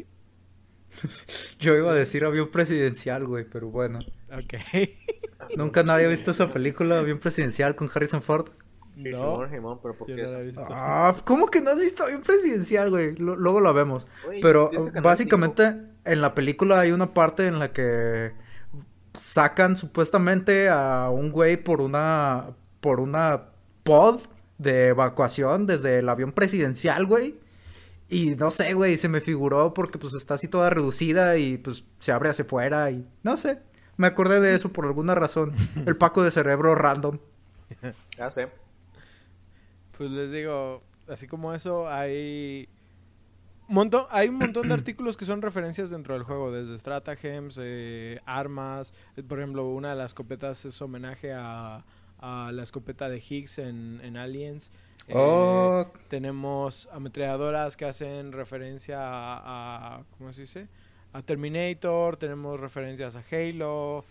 [1.59, 3.99] Yo iba a decir avión presidencial, güey, pero bueno.
[4.31, 4.55] Ok.
[5.57, 8.49] Nunca nadie ha visto esa película, avión presidencial con Harrison Ford.
[8.95, 9.45] No,
[9.83, 10.33] pero ¿por qué no eso?
[10.33, 10.65] la he visto.
[10.69, 13.13] Ah, ¿cómo que no has visto avión presidencial, güey?
[13.15, 14.07] Luego la vemos.
[14.41, 18.31] Pero ¿viste Canal básicamente en la película hay una parte en la que
[19.13, 23.49] sacan supuestamente a un güey por una por una
[23.83, 24.21] pod
[24.57, 27.35] de evacuación desde el avión presidencial, güey.
[28.09, 31.83] Y no sé, güey, se me figuró porque pues está así toda reducida y pues
[31.99, 33.59] se abre hacia afuera y no sé.
[33.97, 35.53] Me acordé de eso por alguna razón.
[35.85, 37.19] El Paco de cerebro random.
[38.17, 38.49] Ya sé.
[39.97, 42.67] Pues les digo, así como eso, hay
[43.67, 48.19] montón, hay un montón de artículos que son referencias dentro del juego, desde stratagems, eh,
[48.25, 48.93] armas,
[49.27, 51.83] por ejemplo, una de las escopetas es homenaje a,
[52.19, 54.71] a la escopeta de Higgs en, en Aliens.
[55.07, 60.67] Eh, Oh, tenemos ametralladoras que hacen referencia a, a- ¿cómo se dice?
[61.13, 64.03] A Terminator, tenemos referencias a Halo.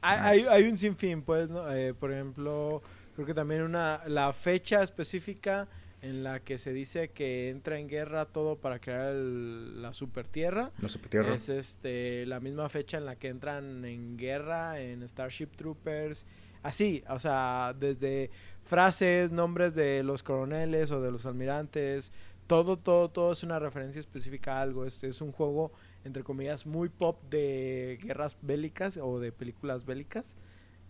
[0.00, 0.50] Hay, hay- Nice.
[0.50, 1.70] hay un sinfín, pues, ¿no?
[1.74, 2.80] Eh, por ejemplo,
[3.14, 5.66] creo que también una la fecha específica
[6.00, 10.28] en la que se dice que entra en guerra todo para crear el- la super
[10.28, 10.70] tierra.
[10.80, 11.34] no supe tierra.
[11.34, 16.24] Es este la misma fecha en la que entran en guerra en Starship Troopers.
[16.62, 18.30] Así, o sea, desde
[18.64, 22.12] frases, nombres de los coroneles o de los almirantes,
[22.46, 24.84] todo, todo, todo es una referencia específica a algo.
[24.84, 25.72] Es, es un juego,
[26.04, 30.36] entre comillas, muy pop de guerras bélicas o de películas bélicas.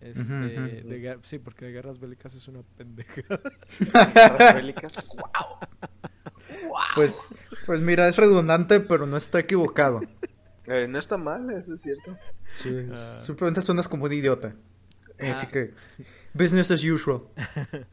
[0.01, 3.21] Este, de sí, porque de guerras bélicas es una pendeja.
[4.13, 4.93] Guerras bélicas.
[6.95, 7.19] Pues,
[7.65, 10.01] pues mira, es redundante, pero no está equivocado.
[10.67, 12.17] Eh, no está mal, eso es cierto.
[12.55, 13.21] Sí, Ah.
[13.23, 14.55] simplemente suenas como un idiota.
[15.19, 15.51] Así Ah.
[15.51, 15.73] que,
[16.33, 17.21] business as usual.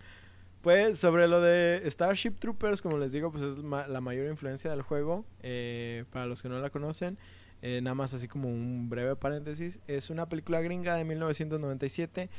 [0.63, 4.69] Pues sobre lo de Starship Troopers, como les digo, pues es ma- la mayor influencia
[4.71, 5.25] del juego.
[5.43, 7.19] eh, para los que no la conocen,
[7.63, 12.31] eh, nada más así como un breve paréntesis, es una película gringa de 1997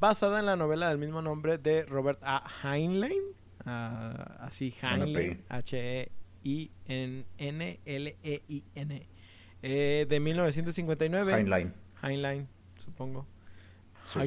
[0.00, 2.42] basada en la novela del mismo nombre de Robert A.
[2.64, 3.22] Heinlein.
[3.64, 5.44] ah, así Heinlein,
[7.86, 9.06] H-E-I-N-N-L-E-I-N.
[9.62, 11.32] eh, de 1959.
[11.34, 11.72] Heinlein.
[12.02, 13.26] Heinlein, supongo.
[14.12, 14.18] Sí.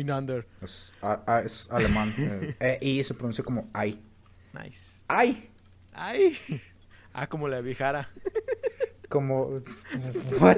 [0.61, 2.13] Es, a- a- es alemán.
[2.59, 3.99] eh, E se pronuncia como ay.
[4.53, 5.03] Nice.
[5.07, 5.49] Ay.
[5.93, 6.37] ¡Ay!
[7.13, 8.09] Ah, como la viejara.
[9.09, 9.59] Como.
[10.39, 10.57] What?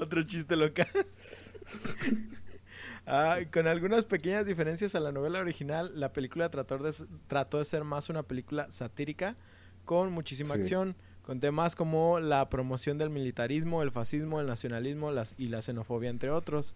[0.00, 0.86] Otro chiste local.
[3.06, 6.92] Ah, con algunas pequeñas diferencias a la novela original, la película trató de,
[7.28, 9.36] trató de ser más una película satírica
[9.84, 10.60] con muchísima Sí.
[10.60, 15.62] acción, con temas como la promoción del militarismo, el fascismo, el nacionalismo las, y la
[15.62, 16.74] xenofobia, entre otros.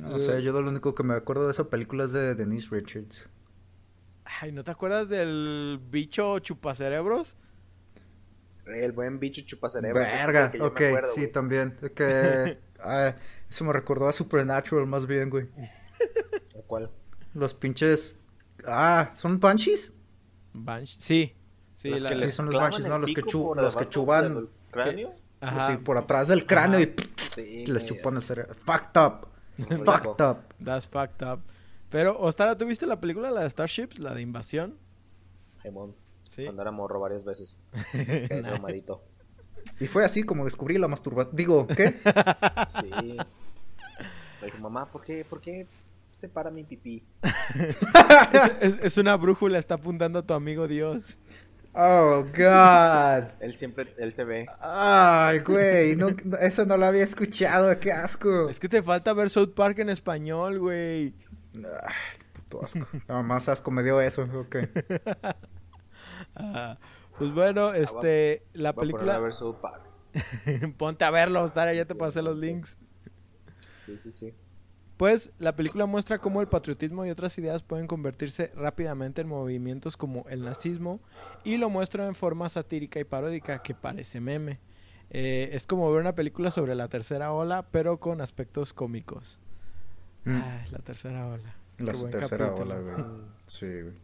[0.00, 3.28] No sé, yo lo único que me acuerdo de esa película es de Denise Richards.
[4.40, 7.36] Ay, ¿no te acuerdas del bicho chupacerebros?
[8.66, 10.08] El buen bicho chupacerebros.
[10.08, 11.76] es Verga, que yo me ok, acuerdo, sí, también.
[11.94, 12.58] Que,
[13.50, 15.48] eso me recordó a Supernatural más bien, güey.
[16.54, 16.90] ¿O ¿Cuál?
[17.34, 18.18] Los pinches.
[18.66, 19.94] Ah, ¿son banshees?
[20.54, 21.34] Bansh- Sí,
[21.76, 22.98] sí, Los la- que sí, les son los banshees, ¿no?
[22.98, 25.14] Los que chu- por los que chuban- del cráneo.
[25.40, 25.66] Ajá.
[25.66, 26.88] Sí, por atrás del cráneo Ajá.
[26.88, 27.66] y Sí.
[27.66, 28.54] les chupan el cerebro.
[28.54, 29.28] Fucked up.
[29.84, 30.38] Fucked up.
[30.62, 31.40] That's fucked up.
[31.90, 34.76] Pero, Ostara, ¿tú viste la película, la de Starships, la de Invasión?
[35.62, 35.94] Simón.
[36.26, 36.44] Sí.
[36.44, 37.58] Cuando era morro varias veces.
[38.28, 39.02] Traumadito.
[39.80, 41.36] Y fue así como descubrí la masturbación.
[41.36, 41.94] Digo, ¿qué?
[42.68, 42.90] Sí.
[42.90, 45.66] Le dije, mamá, ¿por qué, ¿por qué
[46.10, 47.02] se para mi pipí?
[48.32, 51.16] es, es- es una brújula, está apuntando a tu amigo Dios.
[51.76, 53.32] Oh, God.
[53.40, 54.46] Él siempre, él te ve.
[54.60, 55.96] Ay, güey.
[55.96, 56.08] no-
[56.40, 57.78] eso no lo había escuchado.
[57.80, 58.48] Qué asco.
[58.48, 61.14] Es que te falta ver South Park en español, güey.
[61.54, 61.94] Ay,
[62.32, 62.86] puto asco.
[63.08, 64.22] No, más asco me dio eso.
[64.34, 64.56] Ok.
[66.36, 66.78] Ah,
[67.18, 69.18] pues bueno, este, la Voy a película...
[69.20, 69.82] ver South Park.
[70.76, 72.76] Ponte a verlo, Ostara, ya te pasé los links.
[73.78, 74.34] Sí, sí, sí.
[74.96, 79.96] Pues la película muestra cómo el patriotismo y otras ideas pueden convertirse rápidamente en movimientos
[79.96, 81.00] como el nazismo
[81.42, 84.60] y lo muestra en forma satírica y paródica que parece meme.
[85.10, 89.40] Eh, es como ver una película sobre la tercera ola, pero con aspectos cómicos.
[90.24, 90.36] Mm.
[90.42, 91.54] Ay, la tercera ola.
[91.78, 92.74] La Qué buen tercera capítulo.
[92.76, 93.04] ola, güey.
[93.46, 93.94] Sí, güey.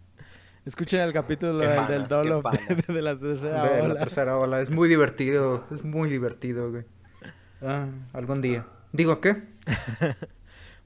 [0.67, 2.43] Escuchen el capítulo Qué del- del dolo
[2.89, 3.95] de la tercera De ola.
[3.95, 4.61] la tercera ola.
[4.61, 5.65] Es muy divertido.
[5.71, 6.85] Es muy divertido, güey.
[7.63, 8.67] Ah, algún día.
[8.93, 9.43] ¿Digo qué?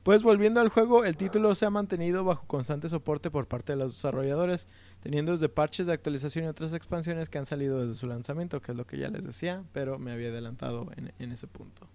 [0.05, 3.79] Pues volviendo al juego, el título se ha mantenido bajo constante soporte por parte de
[3.79, 4.69] los desarrolladores,
[5.01, 8.73] teniendo desde parches de actualización y otras expansiones que han salido desde su lanzamiento, que
[8.73, 11.89] es lo que ya les decía, pero me había adelantado en, en ese punto.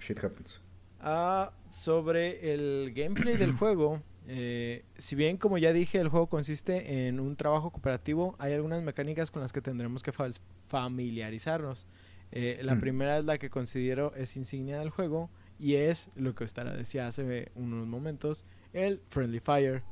[0.00, 0.60] Shit happens.
[1.00, 7.06] Ah, sobre el gameplay del juego, eh, si bien como ya dije el juego consiste
[7.06, 10.28] en un trabajo cooperativo, hay algunas mecánicas con las que tendremos que fa-
[10.66, 11.86] familiarizarnos.
[12.32, 12.80] Eh, la Mm.
[12.80, 17.06] primera es la que considero es insignia del juego y es lo que Ostara decía
[17.06, 19.82] hace unos momentos, el Friendly Fire.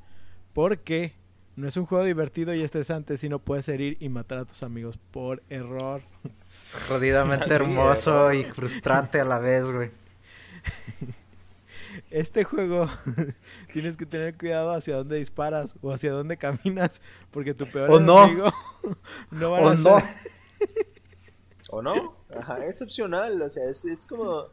[0.54, 1.12] Porque
[1.56, 4.98] no es un juego divertido y estresante, sino puedes herir y matar a tus amigos
[5.10, 6.02] por error.
[6.40, 9.90] Es jodidamente hermoso y frustrante a la vez, güey.
[12.10, 12.88] Este juego
[13.72, 17.98] tienes que tener cuidado hacia dónde disparas o hacia dónde caminas, porque tu peor ¡O
[17.98, 18.24] no!
[18.24, 18.52] enemigo
[19.30, 20.02] no van ¿O a no?
[21.70, 22.16] ¿O no?
[22.38, 24.46] Ajá, es opcional, o sea, es, es como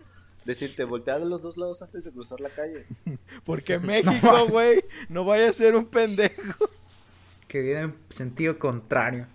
[0.46, 2.86] decirte, voltea de los dos lados antes de cruzar la calle.
[3.46, 6.70] porque México, güey, no vaya a ser un pendejo.
[7.48, 9.28] Que viene en sentido contrario.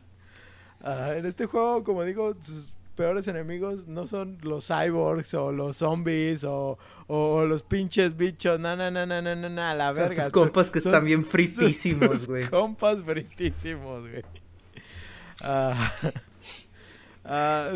[0.83, 5.79] Ah, en este juego, como digo, sus peores enemigos no son los cyborgs o los
[5.79, 9.87] zombies o, o los pinches bichos, no, no, no, no, no, no, no, a la
[9.87, 10.23] Son verga.
[10.25, 12.47] tus compas que Son- están bien son fritísimos, tus güey.
[12.49, 14.23] Compas fritísimos, güey.
[15.43, 15.93] Ah,
[17.25, 17.69] ah,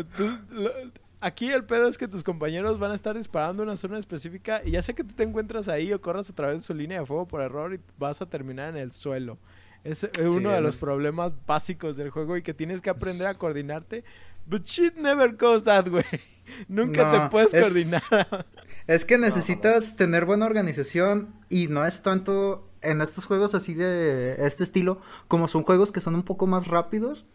[1.25, 4.61] aquí el pedo es que tus compañeros van a estar disparando en una zona específica
[4.63, 6.99] y ya sea que tú te encuentras ahí o corras a través de su línea
[6.99, 9.39] de fuego por error y vas a terminar en el suelo.
[9.83, 13.33] Es eh, uno de los problemas básicos del juego y que tienes que aprender a
[13.33, 14.03] coordinarte.
[14.45, 16.03] But shit never goes that way.
[16.67, 18.45] Nunca te puedes es- coordinar.
[18.87, 24.45] Es que necesitas tener buena organización y no es tanto en estos juegos así de
[24.45, 27.25] este estilo, como son juegos que son un poco más rápidos,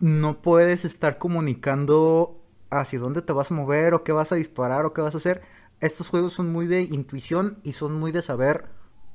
[0.00, 2.39] no puedes estar comunicando
[2.70, 5.18] hacia dónde te vas a mover o qué vas a disparar o qué vas a
[5.18, 5.42] hacer.
[5.80, 8.66] Estos juegos son muy de intuición y son muy de saber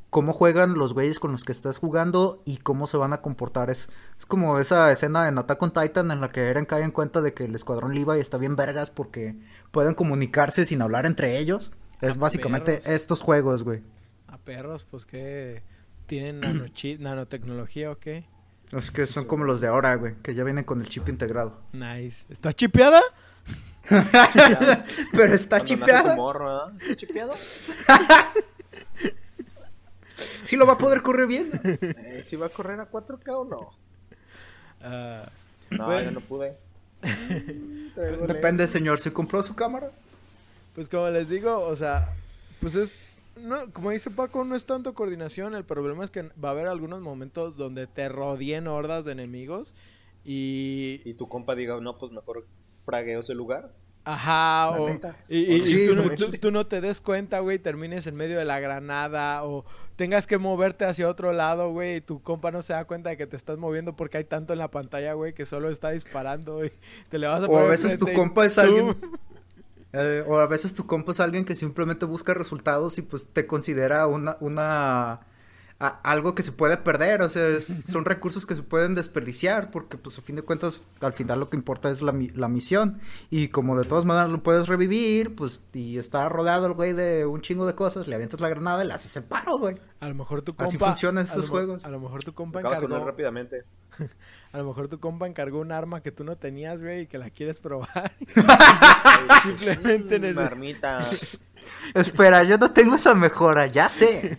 [0.10, 3.70] cómo juegan los güeyes con los que estás jugando y cómo se van a comportar.
[3.70, 6.92] Es, es como esa escena en Attack on Titan en la que Eren cae en
[6.92, 9.36] cuenta de que el escuadrón Levi está bien vergas porque
[9.72, 11.72] pueden comunicarse sin hablar entre ellos.
[12.02, 12.88] Es básicamente perros.
[12.88, 13.84] estos juegos, güey.
[14.28, 15.64] A perros, pues que
[16.08, 16.40] tienen
[17.00, 18.26] nanotecnología o qué.
[18.72, 21.60] Es que son como los de ahora, güey, que ya vienen con el chip integrado.
[21.74, 22.26] Nice.
[22.30, 23.02] ¿Está chipeada?
[25.12, 25.58] Pero está
[26.16, 26.72] morro, ¿ah?
[26.82, 27.34] ¿Está chipeado?
[30.44, 31.50] Sí lo va a poder correr bien.
[31.64, 33.74] Eh, ¿Si va a correr a 4K o no?
[34.82, 35.28] Ah,
[35.72, 36.02] No, Bueno.
[36.04, 36.56] yo no pude.
[38.28, 39.00] Depende, señor.
[39.00, 39.92] ¿Se compró su cámara?
[40.76, 42.14] pues como les digo, o sea,
[42.60, 43.18] pues es...
[43.38, 45.56] No, como dice Paco, no es tanto coordinación.
[45.56, 49.74] El problema es que va a haber algunos momentos donde te rodeen hordas de enemigos
[50.26, 51.02] y...
[51.06, 52.46] Y tu compa diga, no, pues mejor
[52.86, 53.72] fragueo ese lugar.
[54.08, 54.90] Ajá, o...
[55.30, 56.18] Y, y- tú, no, güey.
[56.18, 60.28] tú- tú no te des cuenta, güey, termines en medio de la granada o tengas
[60.28, 63.26] que moverte hacia otro lado, güey, y tu compa no se da cuenta de que
[63.26, 66.72] te estás moviendo porque hay tanto en la pantalla, güey, que solo está disparando, y
[67.10, 68.96] Te le vas a O poner a veces tu compa es tú- alguien.
[69.94, 73.48] eh, o a veces tu compa es alguien que simplemente busca resultados y pues te
[73.48, 75.22] considera una, una
[75.80, 79.72] a- algo que se puede perder, o sea, es- son recursos que se pueden desperdiciar
[79.72, 83.00] porque pues a fin de cuentas al final lo que importa es la, la misión
[83.30, 87.26] y como de todas maneras lo puedes revivir, pues y está rodeado el güey de
[87.26, 89.78] un chingo de cosas, le avientas la granada y le haces el paro, güey.
[90.00, 90.66] A lo mejor tu compa...
[90.66, 91.84] Así funcionan a estos juegos.
[91.84, 93.12] A lo mejor tu compa Acabas con él encargó...
[93.12, 93.64] rápidamente.
[94.52, 97.18] A lo mejor tu compa encargó un arma que tú no tenías, güey, y que
[97.18, 98.14] la quieres probar.
[99.44, 101.06] Simplemente Marmita.
[101.94, 104.38] Espera, yo no tengo esa mejora, ya sé.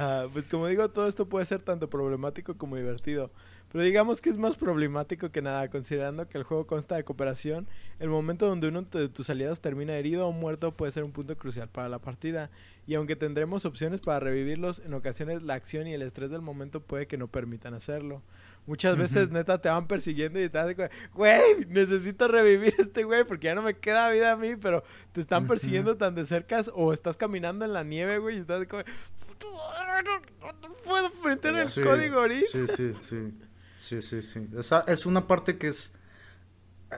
[0.00, 3.32] Ah, pues como digo, todo esto puede ser tanto problemático como divertido.
[3.72, 7.66] Pero digamos que es más problemático que nada, considerando que el juego consta de cooperación.
[7.98, 11.36] El momento donde uno de tus aliados termina herido o muerto puede ser un punto
[11.36, 12.48] crucial para la partida.
[12.86, 16.80] Y aunque tendremos opciones para revivirlos, en ocasiones la acción y el estrés del momento
[16.80, 18.22] puede que no permitan hacerlo.
[18.66, 23.24] Muchas veces, neta, te van persiguiendo y estás de que, güey, necesito revivir este güey
[23.24, 24.82] porque ya no me queda vida a mí, pero
[25.12, 28.60] te están persiguiendo tan de cerca o estás caminando en la nieve, güey, y estás
[28.60, 28.82] de como,
[29.26, 30.02] "Puta madre,
[30.42, 32.46] no, no puedo meter el Sí, código ahorita.
[32.50, 33.32] Sí, sí, sí.
[33.78, 34.46] Sí, sí, sí.
[34.58, 35.94] Esa es una parte que es.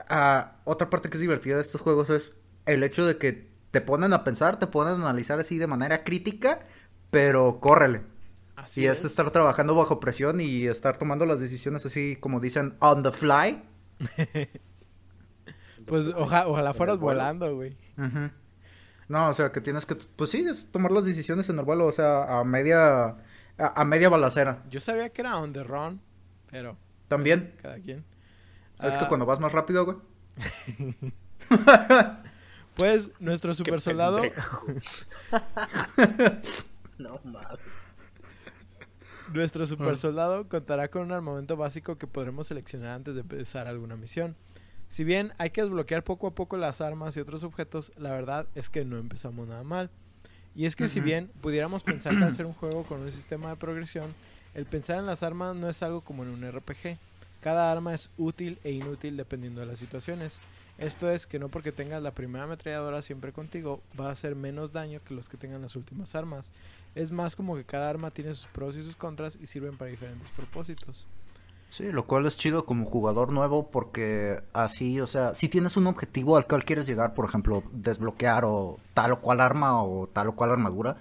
[0.09, 2.35] ah, otra parte que es divertida de estos juegos es
[2.67, 6.05] el hecho de que te ponen a pensar, te ponen a analizar así de manera
[6.05, 6.61] crítica,
[7.11, 8.03] pero córrele.
[8.63, 12.77] Así y es estar trabajando bajo presión y estar tomando las decisiones así como dicen
[12.81, 13.63] on the fly.
[15.87, 17.77] Pues oja- ojalá fueras volando, güey.
[19.09, 21.87] No, o sea, que tienes que, pues sí, es tomar las decisiones en el vuelo,
[21.87, 23.17] o sea, a media, a,
[23.59, 24.63] a media balacera.
[24.69, 26.01] Yo sabía que era on the run,
[26.49, 26.77] pero
[27.09, 28.05] También, cada quien.
[28.83, 29.97] es que Ah, cuando vas más rápido, güey.
[32.77, 34.23] Pues nuestro super soldado,
[36.99, 37.59] no mames.
[39.33, 43.97] Nuestro super soldado contará con un armamento básico que podremos seleccionar antes de empezar alguna
[43.97, 44.37] misión.
[44.89, 48.47] Si bien hay que desbloquear poco a poco las armas y otros objetos, la verdad
[48.55, 49.91] es que no empezamos nada mal.
[50.55, 53.57] Y es que si bien pudiéramos pensar al ser un juego con un sistema de
[53.57, 54.13] progresión,
[54.53, 56.99] el pensar en las armas no es algo como en un RPG.
[57.41, 60.41] Cada arma es útil e inútil dependiendo de las situaciones.
[60.79, 64.73] Esto es que no porque tengas la primera ametralladora siempre contigo va a hacer menos
[64.73, 66.53] daño que los que tengan las últimas armas.
[66.95, 69.91] Es más como que cada arma tiene sus pros y sus contras y sirven para
[69.91, 71.07] diferentes propósitos.
[71.71, 75.87] Sí, lo cual es chido como jugador nuevo porque así, o sea, si tienes un
[75.87, 80.29] objetivo al cual quieres llegar, por ejemplo, desbloquear o tal o cual arma o tal
[80.29, 80.97] o cual armadura,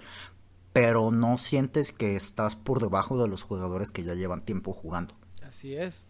[0.71, 5.15] pero no sientes que estás por debajo de los jugadores que ya llevan tiempo jugando.
[5.41, 6.05] Así es.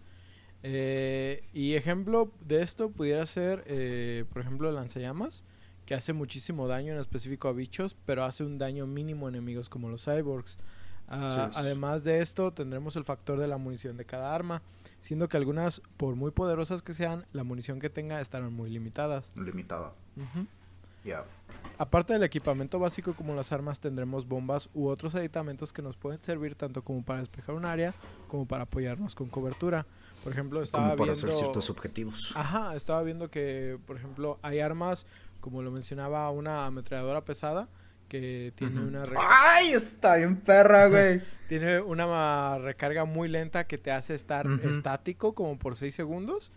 [0.64, 5.44] Eh, y ejemplo de esto pudiera ser, eh, por ejemplo, lanzallamas,
[5.86, 9.70] que hace muchísimo daño en específico a bichos, pero hace un daño mínimo a enemigos
[9.70, 10.58] como los cyborgs.
[11.08, 14.62] Ah, Además de esto, tendremos el factor de la munición de cada arma,
[15.02, 19.36] siendo que algunas, por muy poderosas que sean, la munición que tenga estarán muy limitadas.
[19.36, 19.94] Limitada.
[21.04, 21.24] Ya.
[21.78, 26.22] Aparte del equipamiento básico como las armas, tendremos bombas u otros aditamentos que nos pueden
[26.22, 27.94] servir tanto como para despejar un área
[28.28, 29.88] como para apoyarnos con cobertura.
[30.24, 31.28] Por ejemplo, estaba Como para viendo...
[31.28, 32.32] hacer ciertos objetivos.
[32.36, 35.06] Ajá, estaba viendo que, por ejemplo, hay armas,
[35.40, 37.70] como lo mencionaba, una ametralladora pesada
[38.10, 38.88] que tiene Ujú.
[38.88, 39.72] una re- ¡Ay!
[39.74, 41.22] Está bien perra, güey.
[41.48, 44.68] tiene una recarga muy lenta que te hace estar Ujú.
[44.68, 46.52] estático como por 6 segundos.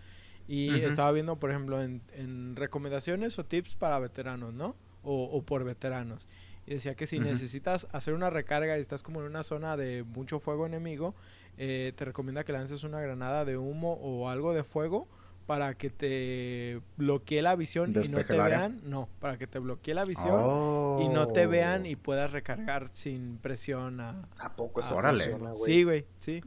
[0.49, 0.89] Y Ujú.
[0.89, 4.75] estaba viendo, por ejemplo, en, en recomendaciones o tips para veteranos, ¿no?
[5.05, 6.27] O, o por veteranos.
[6.67, 10.05] Y decía que si necesitas hacer una recarga y estás como en una zona de
[10.05, 11.15] mucho fuego enemigo,
[11.57, 15.09] eh, te recomienda que lances una granada de humo o algo de fuego
[15.47, 18.81] para que te bloquee la visión y no te vean.
[18.85, 20.99] No, para que te bloquee la visión Oh.
[21.01, 25.25] y no te vean y puedas recargar sin presión a, ¿A poco Ah, órale.
[25.25, 25.65] funciona, güey?
[25.75, 26.43] Sí, güey, sí.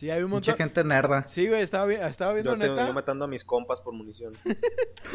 [0.00, 0.66] Sí, hay un Mucha montón.
[0.66, 1.26] gente nerda.
[1.28, 2.86] Sí, güey, estaba, vi- estaba viendo Yo, tengo- neta.
[2.88, 4.32] yo matando a mis compas por munición.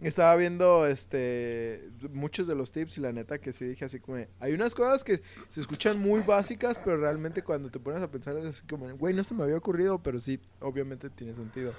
[0.00, 4.18] Estaba viendo este muchos de los tips y la neta que sí dije así como,
[4.38, 8.36] hay unas cosas que se escuchan muy básicas, pero realmente cuando te pones a pensar
[8.36, 11.72] es así como, güey, no se me había ocurrido, pero sí, obviamente tiene sentido.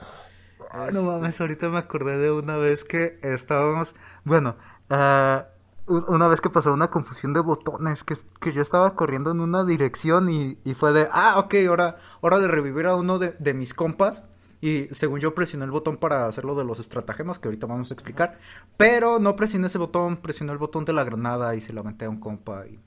[0.91, 4.57] No mames, ahorita me acordé de una vez que estábamos, bueno,
[4.89, 5.58] ah, u-
[5.89, 9.63] una vez que pasó una confusión de botones, que, que yo estaba corriendo en una
[9.65, 13.53] dirección y, y fue de, ah, ok, hora, hora de revivir a uno de, de
[13.53, 14.25] mis compas.
[14.61, 17.93] Y según yo presioné el botón para hacerlo de los estratagemas, que ahorita vamos a
[17.93, 18.39] explicar.
[18.77, 22.05] Pero no presioné ese botón, presioné el botón de la granada y se la aventé
[22.05, 22.65] a un compa.
[22.67, 22.79] Y,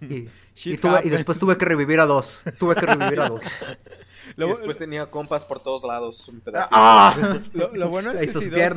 [0.00, 0.28] y,
[0.64, 1.10] y tuve- y happens.
[1.10, 2.42] después tuve que revivir a dos.
[2.58, 3.44] Tuve que revivir a dos.
[4.36, 6.28] Y después tenía compas por todos lados.
[6.28, 6.74] Un pedacito.
[6.78, 7.14] ¡Ah!
[7.54, 8.74] lo- lo bueno es que si dos,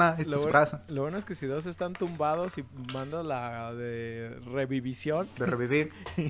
[0.89, 5.91] lo, bueno es que si dos están tumbados y mandas la de revivisión, De revivir.
[6.17, 6.29] y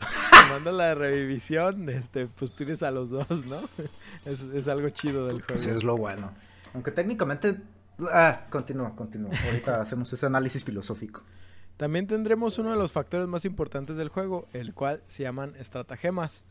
[0.50, 3.60] mandas la de revivisión, este, pues pides a los dos, ¿no?
[4.26, 5.58] Es, es algo chido del juego.
[5.62, 6.32] Sí, es lo bueno.
[6.74, 7.58] Aunque técnicamente.
[8.12, 9.32] Ah, continúa, continúa.
[9.46, 11.22] Ahorita hacemos ese análisis filosófico.
[11.78, 16.44] También tendremos uno de los factores más importantes del juego, el cual se llaman estratagemas.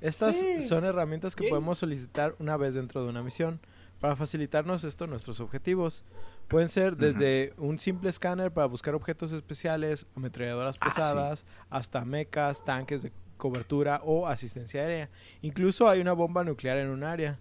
[0.00, 0.62] Estas Sí.
[0.62, 3.60] son herramientas que podemos solicitar una vez dentro de una misión
[4.00, 6.04] para facilitarnos esto nuestros objetivos.
[6.48, 10.94] Pueden ser desde un simple escáner para buscar objetos especiales, ametralladoras Ah, sí.
[10.96, 15.10] pesadas, hasta mechas, tanques de cobertura o asistencia aérea.
[15.42, 17.38] Incluso hay una bomba nuclear en un área.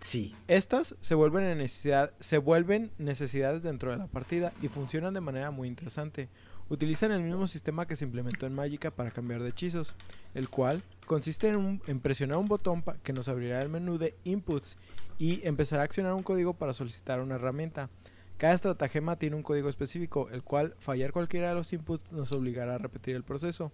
[0.00, 0.34] Sí.
[0.46, 5.20] Estas se vuelven, en necesidad, se vuelven necesidades dentro de la partida y funcionan de
[5.20, 6.28] manera muy interesante.
[6.70, 9.94] Utilizan el mismo sistema que se implementó en Magica para cambiar de hechizos,
[10.34, 14.16] el cual consiste en, un- en presionar un botón que nos abrirá el menú de
[14.24, 14.78] inputs
[15.18, 17.90] y empezará a accionar un código para solicitar una herramienta.
[18.38, 22.76] Cada estratagema tiene un código específico, el cual fallar cualquiera de los inputs nos obligará
[22.76, 23.70] a repetir el proceso.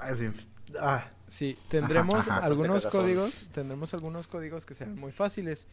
[0.00, 0.26] Ah, sí.
[0.80, 2.38] Ah, Sí, tendremos ajá.
[2.46, 5.66] algunos códigos, tendremos algunos códigos que serán muy fáciles.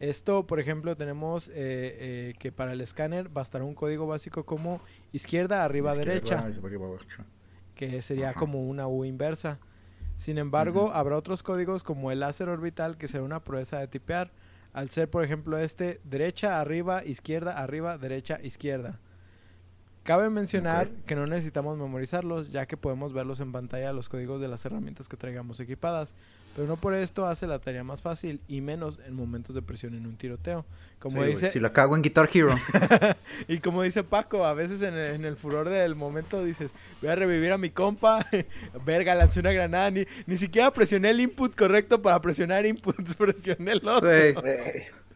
[0.00, 4.80] Esto, por ejemplo, tenemos eh, eh, que para el escáner bastará un código básico como
[5.12, 7.24] izquierda, arriba, izquierda, derecha, arriba, derecha.
[7.74, 8.38] que sería Ajá.
[8.38, 9.58] como una U inversa.
[10.16, 14.32] Sin embargo, habrá otros códigos como el láser orbital que será una proeza de tipear.
[14.72, 19.00] Al ser, por ejemplo, este derecha, arriba, izquierda, arriba, derecha, izquierda.
[20.02, 24.48] Cabe mencionar que no necesitamos memorizarlos, ya que podemos verlos en pantalla los códigos de
[24.48, 26.14] las herramientas que traigamos equipadas.
[26.54, 29.94] Pero no por esto hace la tarea más fácil y menos en momentos de presión
[29.94, 30.64] en un tiroteo.
[31.00, 32.54] Como Sí, dice, Si la cago en Guitar Hero.
[33.48, 36.70] y como dice Paco, a veces en el, en el furor del momento dices,
[37.02, 38.24] voy a revivir a mi compa,
[38.86, 43.72] verga, lancé una granada, ni, ni siquiera presioné el input correcto para presionar inputs, presioné
[43.72, 44.08] el otro.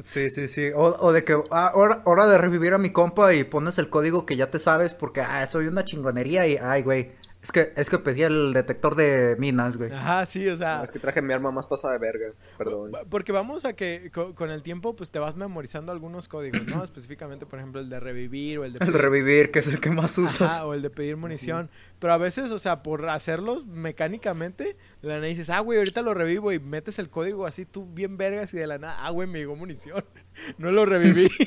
[0.01, 0.70] Sí, sí, sí.
[0.74, 3.89] O, o de que, ah, hora, hora de revivir a mi compa y pones el
[3.89, 7.72] código que ya te sabes porque, ah, soy una chingonería y, ay, güey, es que,
[7.76, 9.93] es que pedí el detector de minas, güey.
[9.93, 12.32] Ajá, sí, o sea, es que traje mi arma más pasada de verga.
[12.59, 12.91] Perdón.
[13.09, 16.82] Porque vamos a que co- con, el tiempo pues te vas memorizando algunos códigos, ¿no?
[16.84, 19.78] Específicamente, por ejemplo, el de revivir o el de El pedir- revivir, que es el
[19.80, 20.53] que más usas.
[20.53, 21.70] Ajá, o el de pedir munición.
[22.01, 26.03] Pero a veces, o sea, por hacerlos mecánicamente, de la nada dices, ah, güey, ahorita
[26.03, 29.11] lo revivo y metes el código así tú bien vergas y de la nada, ah,
[29.11, 30.05] güey, me llegó munición.
[30.59, 31.28] no lo reviví.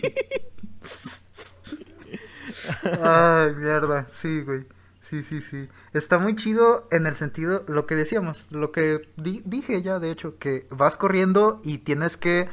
[3.01, 4.65] Ay, mierda, sí, güey.
[5.11, 5.69] Sí, sí, sí.
[5.93, 10.09] Está muy chido en el sentido, lo que decíamos, lo que di- dije ya, de
[10.11, 12.49] hecho, que vas corriendo y tienes que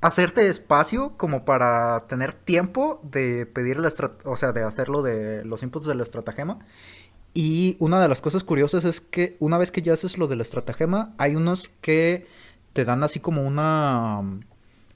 [0.00, 3.92] hacerte espacio como para tener tiempo de pedir la
[4.24, 6.60] o sea, de hacerlo de los inputs del estratagema.
[7.34, 10.40] Y una de las cosas curiosas es que una vez que ya haces lo del
[10.42, 12.26] estratagema, hay unos que
[12.74, 14.22] te dan así como una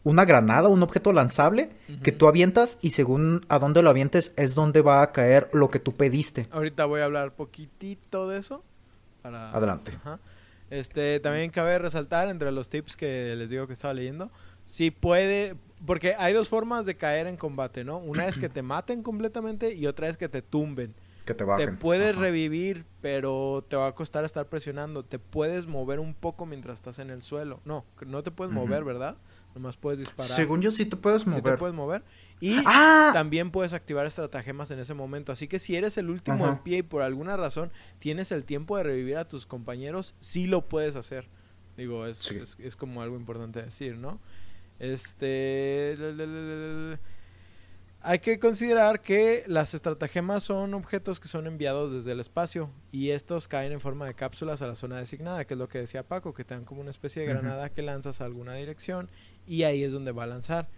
[0.03, 1.71] una granada, un objeto lanzable
[2.03, 5.69] que tú avientas y según a dónde lo avientes es donde va a caer lo
[5.69, 6.47] que tú pediste.
[6.51, 8.65] Ahorita voy a hablar poquitito de eso.
[9.23, 9.51] Para...
[9.51, 9.93] Adelante.
[10.01, 10.19] Ajá.
[10.71, 14.31] Este, también cabe resaltar entre los tips que les digo que estaba leyendo,
[14.65, 17.99] si puede, porque hay dos formas de caer en combate, ¿no?
[17.99, 20.95] Una es que te maten completamente y otra es que te tumben.
[21.25, 25.05] Que te Te puedes revivir, pero te va a costar estar presionando.
[25.05, 27.61] Te puedes mover un poco mientras estás en el suelo.
[27.65, 29.17] No, no te puedes mover, ¿verdad?
[29.55, 30.31] Nomás puedes disparar.
[30.31, 31.55] Según yo sí te puedes Sí mover.
[31.55, 32.05] te puedes mover.
[32.41, 33.11] Y ¡Ah!
[33.13, 35.33] también puedes activar estratagemas en ese momento.
[35.33, 36.53] Así que si eres el último Ajá.
[36.55, 40.47] en pie y por alguna razón tienes el tiempo de revivir a tus compañeros, sí
[40.47, 41.29] lo puedes hacer.
[41.77, 42.37] Digo, es, Sí.
[42.37, 44.21] es, es como algo importante decir, ¿no?
[44.79, 45.97] Este...
[45.99, 47.01] la, la, la, la, la.
[48.03, 53.11] Hay que considerar que las estratagemas son objetos que son enviados desde el espacio y
[53.11, 56.03] estos caen en forma de cápsulas a la zona designada, que es lo que decía
[56.03, 59.11] Paco, que te dan como una especie de granada que lanzas a alguna dirección
[59.47, 60.69] y ahí es donde va a lanzar.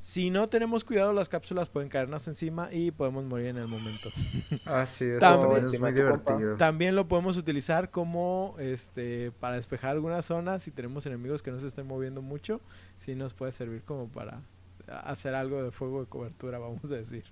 [0.00, 4.08] Si no tenemos cuidado, las cápsulas pueden caernos encima y podemos morir en el momento.
[4.66, 5.64] Ah, sí, eso También.
[5.64, 6.56] es muy divertido.
[6.56, 11.60] También lo podemos utilizar como este para despejar algunas zonas si tenemos enemigos que no
[11.60, 12.60] se estén moviendo mucho,
[12.96, 14.40] sí nos puede servir como para
[14.88, 17.24] hacer algo de fuego de cobertura, vamos a decir.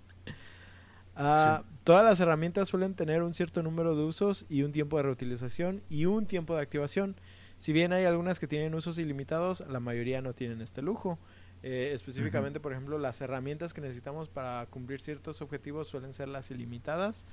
[1.16, 5.02] Ah, Todas las herramientas suelen tener un cierto número de usos y un tiempo de
[5.04, 7.16] reutilización y un tiempo de activación.
[7.58, 11.18] Si bien hay algunas que tienen usos ilimitados, la mayoría no tienen este lujo.
[11.62, 16.50] Eh, específicamente, por ejemplo, las herramientas que necesitamos para cumplir ciertos objetivos suelen ser las
[16.50, 17.26] ilimitadas.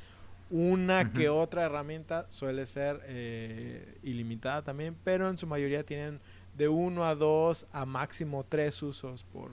[0.49, 1.39] Una que Ujú.
[1.39, 6.19] otra herramienta suele ser eh, ilimitada también, pero en su mayoría tienen
[6.57, 9.51] de uno a dos a máximo tres usos por,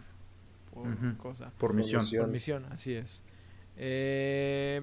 [0.74, 1.16] por Ujú.
[1.16, 1.52] cosa.
[1.58, 2.00] Por misión.
[2.02, 2.24] misión.
[2.24, 3.22] Por misión, así es.
[3.76, 4.80] Eh.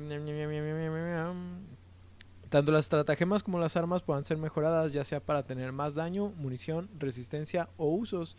[2.50, 6.30] Tanto las estratagemas como las armas puedan ser mejoradas, ya sea para tener más daño,
[6.38, 8.36] munición, resistencia o usos.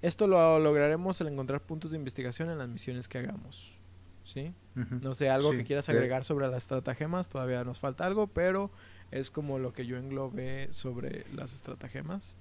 [0.00, 3.80] Esto lo lograremos al encontrar puntos de investigación en las misiones que hagamos.
[4.22, 4.52] ¿Sí?
[5.00, 8.70] No sé, algo Sí, que quieras agregar sobre las estratagemas, todavía nos falta algo, pero
[9.10, 12.36] es como lo que yo englobé sobre las estratagemas.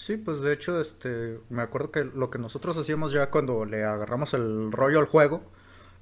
[0.00, 3.82] Sí, pues de hecho, este, me acuerdo que lo que nosotros hacíamos ya cuando le
[3.82, 5.42] agarramos el rollo al juego,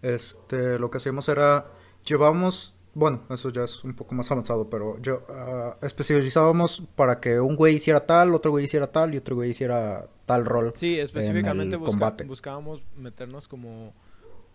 [0.02, 1.68] este, lo que hacíamos era,
[2.04, 7.40] llevábamos, bueno, eso ya es un poco más avanzado, pero yo, ah, especializábamos para que
[7.40, 10.74] un güey hiciera tal, otro güey hiciera tal y otro güey hiciera tal rol.
[10.76, 11.96] Sí, específicamente busca-
[12.28, 13.94] buscábamos meternos como...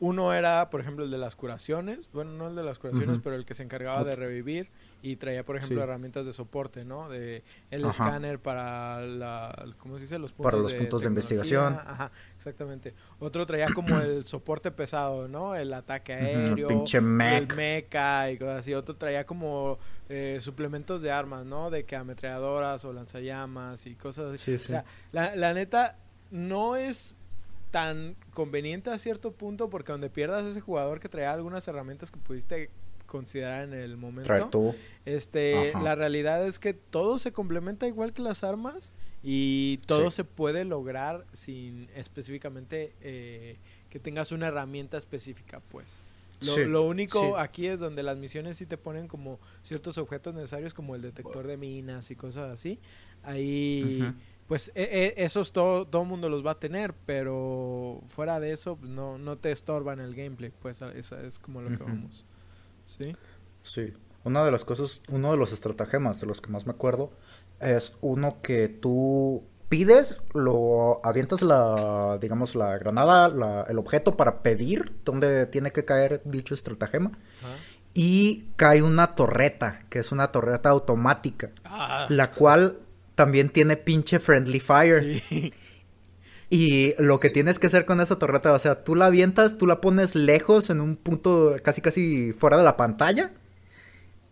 [0.04, 2.10] Uno era, por ejemplo, el de las curaciones.
[2.12, 4.68] Bueno, no el de las curaciones, pero el que se encargaba de revivir
[5.04, 5.84] y traía, por ejemplo, Sí.
[5.84, 7.08] herramientas de soporte, ¿no?
[7.08, 7.92] De el Ajá.
[8.08, 9.54] escáner para la...
[9.78, 10.18] ¿Cómo se dice?
[10.18, 11.76] Los puntos Para los puntos de investigación.
[11.86, 12.96] Ajá, exactamente.
[13.20, 15.56] Otro traía como el soporte pesado, ¿no?
[15.56, 16.68] El ataque aéreo.
[16.68, 17.56] pinche el mech.
[17.56, 18.74] mecha y cosas así.
[18.74, 19.78] Otro traía como
[20.10, 21.70] eh, suplementos de armas, ¿no?
[21.70, 24.38] De que ametralladoras o lanzallamas y cosas así.
[24.46, 24.68] Sí, O sí.
[24.70, 25.98] sea, la, la neta
[26.32, 27.16] no es
[27.72, 32.20] tan conveniente a cierto punto porque donde pierdas ese jugador que traía algunas herramientas que
[32.20, 32.70] pudiste
[33.06, 34.74] considerar en el momento, Traer tú.
[35.06, 35.82] este, Ajá.
[35.82, 38.94] la realidad es que todo se complementa igual que las armas
[39.24, 40.18] y todo Sí.
[40.18, 43.58] se puede lograr sin específicamente eh,
[43.90, 46.00] que tengas una herramienta específica, pues.
[46.44, 47.34] Lo, Sí, lo único sí.
[47.38, 51.46] aquí es donde las misiones sí te ponen como ciertos objetos necesarios como el detector
[51.46, 52.80] de minas y cosas así.
[53.24, 54.02] Ahí.
[54.48, 58.76] Pues e- e- esos todo todo mundo los va a tener, pero fuera de eso
[58.76, 62.26] pues, no no te estorban el gameplay, pues esa es como lo que vamos.
[62.86, 63.16] ¿Sí?
[63.64, 63.94] Sí.
[64.24, 67.12] Una de las cosas, uno de los estratagemas de los que más me acuerdo
[67.60, 74.44] es uno que tú pides, lo avientas la, digamos, la granada, la- el objeto para
[74.44, 77.12] pedir dónde tiene que caer dicho estratagema
[77.94, 82.80] y cae una torreta, que es una torreta automática, Ah, la cual
[83.24, 85.22] también tiene pinche friendly fire.
[85.30, 85.54] sí.
[86.50, 87.36] Y lo que Sí.
[87.36, 90.70] tienes que hacer con esa torreta, o sea, tú la avientas, tú la pones lejos
[90.70, 93.32] en un punto casi casi fuera de la pantalla.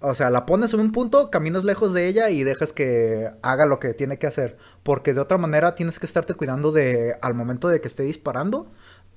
[0.02, 3.66] O sea, la pones en un punto, caminas lejos de ella y dejas que haga
[3.66, 4.58] lo que tiene que hacer.
[4.84, 8.70] Porque de otra manera tienes que estarte cuidando de al momento de que esté disparando.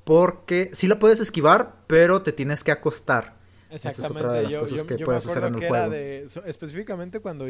[0.05, 3.35] Porque sí la puedes esquivar, pero te tienes que acostar.
[3.70, 5.89] Esa es otra de las yo, cosas yo- que yo puedes hacer en el juego.
[5.91, 7.47] de específicamente cuando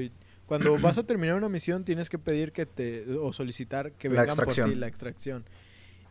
[0.46, 4.36] cuando vas a terminar una misión tienes que pedir que te o solicitar que vengan
[4.36, 5.44] por ti la extracción.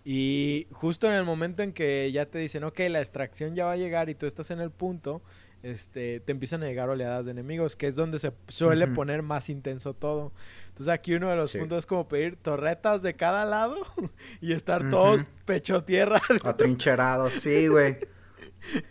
[0.04, 3.74] Y justo en el momento en que ya te dicen, ok, la extracción ya va
[3.74, 5.22] a llegar y tú estás en el punto,
[5.62, 8.96] este, te empiezan a llegar oleadas de enemigos, que es donde se suele Ujú.
[8.96, 10.32] poner más intenso todo.
[10.70, 11.60] Entonces aquí uno de los Sí.
[11.60, 13.76] puntos es como pedir torretas de cada lado
[14.42, 14.90] y estar Ujú.
[14.90, 16.20] todos pecho tierra.
[16.44, 17.98] Atrincherado, sí, güey.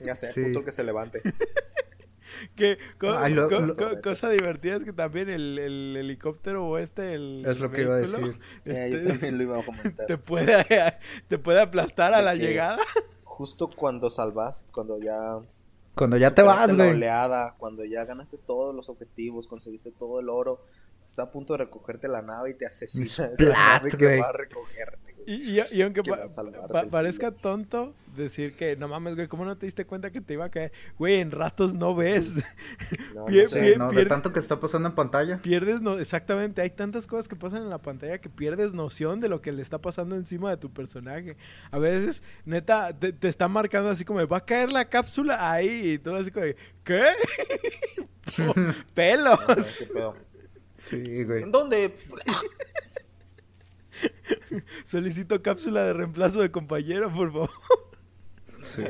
[0.05, 0.43] Ya sé, Sí.
[0.45, 1.23] punto que se levante.
[2.57, 6.67] Que co- Ay, lo- co- lo- co- cosa divertida es que también el, el helicóptero
[6.67, 8.39] o este, el Es lo que iba a decir.
[8.65, 10.07] Eh, yo este, también lo iba a comentar.
[10.07, 10.65] te puede
[11.29, 12.79] te puede aplastar a la llegada.
[13.25, 15.39] Justo cuando salvaste, cuando ya
[15.95, 16.97] Cuando ya te vas, la güey.
[16.97, 20.65] oleada, cuando ya ganaste todos los objetivos, conseguiste todo el oro,
[21.07, 24.21] está a punto de recogerte la nave y te asesina esa Splat, nave que güey.
[24.21, 25.10] va a recogerte.
[25.27, 26.27] Y, y- y aunque pa-
[26.73, 30.35] pa- parezca tonto decir que no mames, güey, ¿cómo no te diste cuenta que te
[30.35, 30.73] iba a caer?
[30.99, 32.35] Güey, en ratos no ves.
[33.15, 33.47] No, sé.
[33.49, 33.79] Sí, bien.
[33.79, 35.43] no, de tanto que está pasando en pantalla.
[35.43, 39.29] pierdes no exactamente, hay tantas cosas que pasan en la pantalla que pierdes noción de
[39.29, 41.37] lo que le está pasando encima de tu personaje.
[41.71, 45.93] A veces, neta, te, te está marcando así como, va a caer la cápsula ahí
[45.93, 47.03] y todo así como, de, ¿qué?
[48.95, 49.39] Pelos.
[49.49, 50.15] No, qué pedo.
[50.77, 51.43] Sí, güey.
[51.43, 51.95] ¿En dónde?
[54.85, 57.51] Solicito cápsula de reemplazo de compañero, por favor.
[58.57, 58.83] Sí.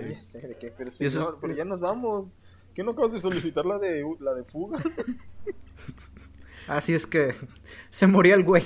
[0.77, 2.39] Pero, eso es- pero ya nos vamos.
[2.75, 4.81] ¿Qué no acabas de solicitar la de, la de fuga?
[6.67, 7.35] Así es que
[7.89, 8.65] se moría el güey.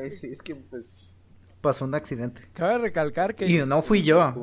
[0.00, 1.13] Ay, sí, es que pues
[1.64, 2.42] Pasó un accidente.
[2.52, 3.46] Cabe recalcar que...
[3.48, 4.34] Y no fui yo.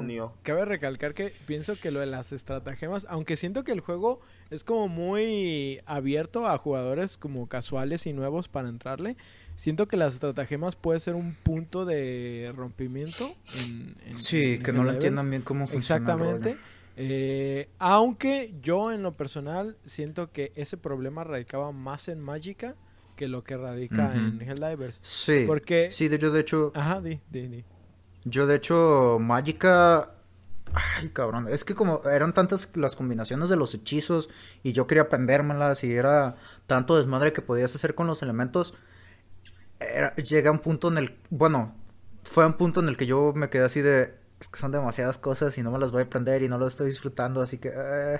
[0.41, 4.63] Cabe recalcar que pienso que lo de las estratagemas, aunque siento que el juego es
[4.63, 9.17] como muy abierto a jugadores como casuales y nuevos para entrarle,
[9.55, 13.31] siento que las estratagemas puede ser un punto de rompimiento.
[13.63, 15.99] En, en- Sí, en que no lo entiendan bien cómo funciona.
[16.11, 16.57] Exactamente.
[16.97, 22.75] Eh, aunque yo en lo personal siento que ese problema radicaba más en Magica
[23.21, 24.17] que lo que radica Ujú.
[24.17, 24.99] en Helldivers.
[25.03, 25.43] Sí.
[25.45, 25.91] Porque...
[25.91, 27.63] Sí, de, yo de hecho, Ajá, di, di, di.
[28.25, 30.13] yo de hecho, Magica...
[30.73, 31.47] Ay, cabrón.
[31.47, 34.29] Es que como eran tantas las combinaciones de los hechizos
[34.63, 38.73] y yo quería aprendérmelas y era tanto desmadre que podías hacer con los elementos,
[39.79, 41.15] era- llega un punto en el...
[41.29, 41.75] Bueno,
[42.23, 44.15] fue un punto en el que yo me quedé así de...
[44.39, 46.65] Es que son demasiadas cosas y no me las voy a aprender y no lo
[46.65, 47.71] estoy disfrutando, así que...
[47.75, 48.19] eh,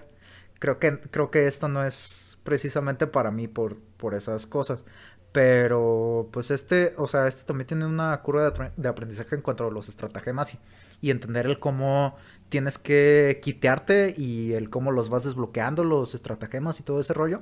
[0.59, 4.85] creo que creo que esto no es precisamente para mí por, por esas cosas.
[5.31, 9.41] Pero, pues este, o sea, este también tiene una curva de, apre- de aprendizaje en
[9.41, 10.59] cuanto a los estratagemas y,
[10.99, 12.15] y entender el cómo
[12.49, 17.41] tienes que quitearte y el cómo los vas desbloqueando, los estratagemas y todo ese rollo.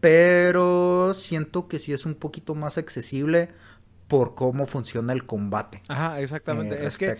[0.00, 3.50] Pero siento que sí es un poquito más accesible
[4.08, 5.80] por cómo funciona el combate.
[5.88, 6.74] Ajá, exactamente.
[6.74, 7.16] eh, es que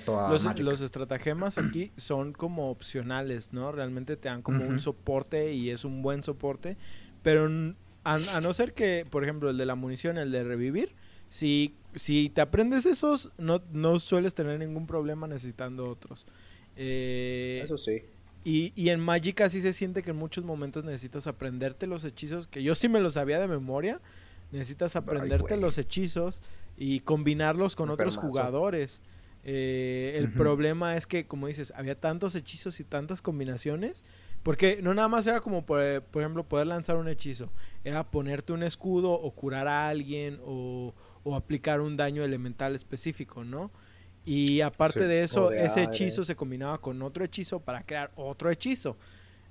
[0.58, 3.70] los, estratagemas aquí son como opcionales, ¿no?
[3.70, 6.76] Realmente te dan como un soporte y es un buen soporte.
[7.22, 10.44] Pero n- a, a no ser que, por ejemplo, el de la munición, el de
[10.44, 10.94] revivir,
[11.28, 16.26] si, si te aprendes esos, no, no sueles tener ningún problema necesitando otros.
[16.76, 18.02] Eh, Eso sí.
[18.44, 22.48] y, y en Magic sí se siente que en muchos momentos necesitas aprenderte los hechizos,
[22.48, 24.00] que yo sí me los sabía de memoria.
[24.50, 26.42] Necesitas aprenderte los hechizos
[26.76, 28.28] y combinarlos con Un otros permazo.
[28.36, 29.00] jugadores.
[29.44, 34.04] Eh, el problema es que, como dices, había tantos hechizos y tantas combinaciones.
[34.42, 37.50] Porque no nada más era como, por, por ejemplo, poder lanzar un hechizo.
[37.84, 43.44] Era ponerte un escudo o curar a alguien o, o aplicar un daño elemental específico,
[43.44, 43.70] ¿no?
[44.24, 45.06] Y aparte Sí.
[45.06, 48.96] de eso, de ese hechizo se combinaba con otro hechizo para crear otro hechizo.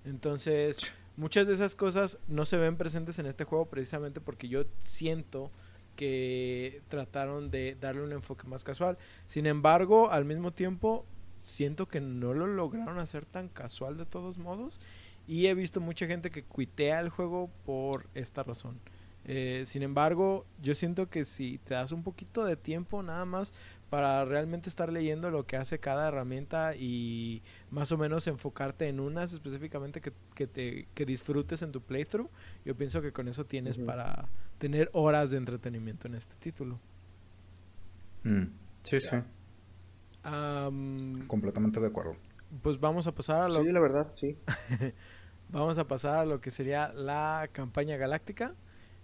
[0.06, 0.78] Entonces,
[1.18, 5.52] muchas de esas cosas no se ven presentes en este juego precisamente porque yo siento
[5.96, 8.98] que trataron de darle un enfoque más casual.
[9.26, 11.06] Sin embargo, al mismo tiempo,
[11.42, 14.80] siento que no lo lograron hacer tan casual de todos modos.
[15.28, 18.80] Y he visto mucha gente que cuitea el juego por esta razón.
[19.26, 23.54] Eh, sin embargo, yo siento que si te das un poquito de tiempo nada más
[23.90, 29.00] para realmente estar leyendo lo que hace cada herramienta y más o menos enfocarte en
[29.00, 32.30] unas específicamente que, que te, que disfrutes en tu playthrough,
[32.66, 34.28] yo pienso que con eso tienes para
[34.58, 36.80] tener horas de entretenimiento en este título.
[38.24, 38.46] Mm,
[38.84, 39.18] Sí, sí,
[40.24, 42.16] Am, completamente de acuerdo.
[42.62, 44.38] pues vamos a pasar a lo, Sí, la verdad, sí.
[45.50, 48.54] vamos a pasar a lo que sería la campaña galáctica.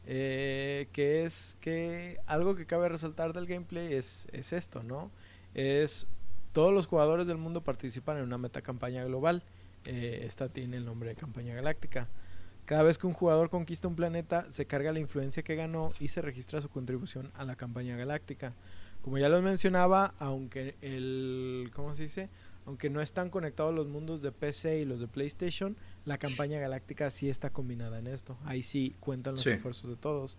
[0.05, 5.11] eh, que es que algo que cabe resaltar del gameplay es, es esto, ¿no?
[5.53, 6.07] Es
[6.53, 9.43] todos los jugadores del mundo participan en una metacampaña global.
[9.86, 12.07] Eh, esta tiene el nombre de campaña galáctica.
[12.65, 16.07] Cada vez que un jugador conquista un planeta, se carga la influencia que ganó y
[16.09, 18.53] se registra su contribución a la campaña galáctica.
[19.02, 22.30] Como ya lo mencionaba, aunque el ¿cómo se dice?
[22.66, 27.10] Aunque no están conectados los mundos de PC y los de PlayStation, la campaña galáctica
[27.10, 28.38] sí está combinada en esto.
[28.43, 29.52] Ahí sí cuentan los Sí.
[29.52, 30.38] esfuerzos de todos.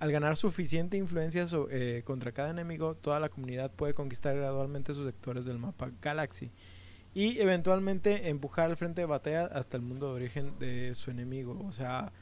[0.00, 4.94] Al ganar suficiente influencia so- eh, contra cada enemigo, toda la comunidad puede conquistar gradualmente
[4.94, 6.50] sus sectores del mapa Galaxy
[7.14, 11.60] y eventualmente empujar al frente de batalla hasta el mundo de origen de su enemigo.
[11.66, 12.12] O sea,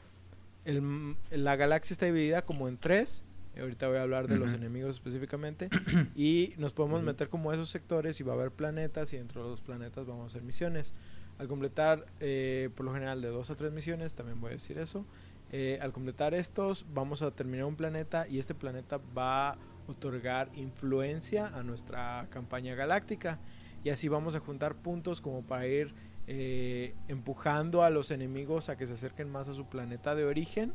[0.65, 3.23] el la galaxia está dividida como en tres.
[3.59, 4.57] Ahorita voy a hablar de los Ujú.
[4.61, 5.69] enemigos específicamente.
[6.15, 7.05] y nos podemos Ujú.
[7.07, 10.23] meter como esos sectores y va a haber planetas y dentro de los planetas vamos
[10.23, 10.93] a hacer misiones.
[11.37, 14.77] Al completar eh, por lo general de dos a tres misiones, también voy a decir
[14.77, 15.05] eso.
[15.51, 20.49] eh, al completar estos vamos a terminar un planeta y este planeta va a otorgar
[20.55, 23.39] influencia a nuestra campaña galáctica
[23.83, 25.93] y así vamos a juntar puntos como para ir
[26.27, 30.73] eh, empujando a los enemigos a que se acerquen más a su planeta de origen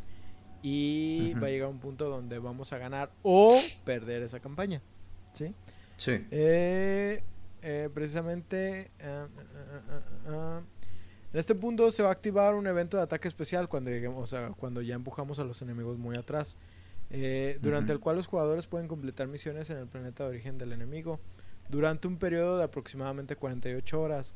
[0.63, 4.81] y va a llegar un punto donde vamos a ganar o perder esa campaña.
[5.33, 5.55] ¿sí?
[5.97, 6.27] Sí.
[6.31, 7.23] Eh,
[7.63, 10.61] eh, precisamente ah.
[11.33, 14.27] en este punto se va a activar un evento de ataque especial cuando lleguemos, o
[14.27, 16.57] sea, cuando ya empujamos a los enemigos muy atrás,
[17.15, 20.73] eh, durante el cual los jugadores pueden completar misiones en el planeta de origen del
[20.73, 21.21] enemigo
[21.69, 24.35] durante un periodo de aproximadamente 48 horas.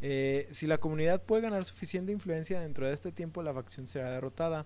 [0.00, 4.10] Eh, si la comunidad puede ganar suficiente influencia dentro de este tiempo, la facción será
[4.12, 4.64] derrotada.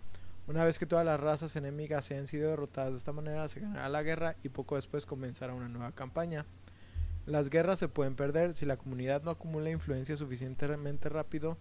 [0.48, 3.60] Una vez que todas las razas enemigas se han sido derrotadas de esta manera, se
[3.60, 6.46] ganará la guerra y poco después comenzará una nueva campaña.
[7.26, 11.58] Las guerras se pueden perder si la comunidad no acumula influencia suficientemente rápido.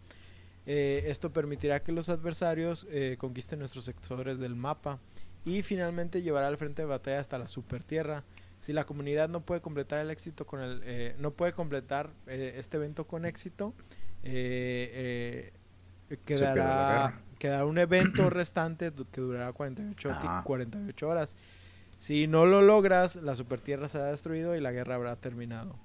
[0.66, 5.00] Eh, esto permitirá que los adversarios eh, conquisten nuestros sectores del mapa
[5.44, 8.24] y finalmente llevará al frente de batalla hasta la super tierra.
[8.62, 12.78] Si la comunidad no puede completar el éxito con el, eh, no puede completar este
[12.78, 13.74] evento con éxito,
[16.26, 20.42] quedará, quedará un evento restante que durará 48, ti- Ah.
[20.46, 21.36] 48 horas.
[21.98, 25.76] Si no lo logras, la super tierra será destruido y la guerra habrá terminado.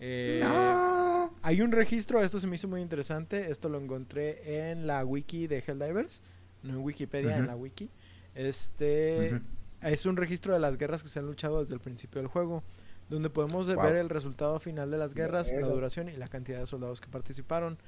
[0.00, 1.32] Eh, No.
[1.42, 5.46] hay un registro, esto se me hizo muy interesante, esto lo encontré en la wiki
[5.46, 6.20] de Helldivers,
[6.62, 7.88] no en Wikipedia, en la wiki.
[8.34, 9.40] Este
[9.80, 12.62] es un registro de las guerras que se han luchado desde el principio del juego,
[13.08, 13.82] donde podemos Wow.
[13.84, 17.08] ver el resultado final de las guerras, la duración y la cantidad de soldados que
[17.08, 17.78] participaron.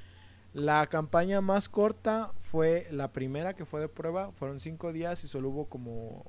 [0.58, 5.28] La campaña más corta fue la primera que fue de prueba, fueron cinco días y
[5.28, 6.24] solo hubo como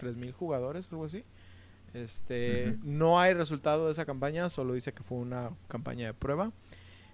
[0.00, 1.22] 3.000 jugadores, algo así.
[1.92, 6.50] Este, no hay resultado de esa campaña, solo dice que fue una campaña de prueba.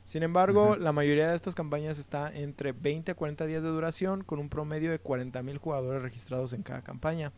[0.05, 4.23] Sin embargo, la mayoría de estas campañas está entre 20 a 40 días de duración,
[4.23, 7.33] con un promedio de 40.000 jugadores registrados en cada campaña.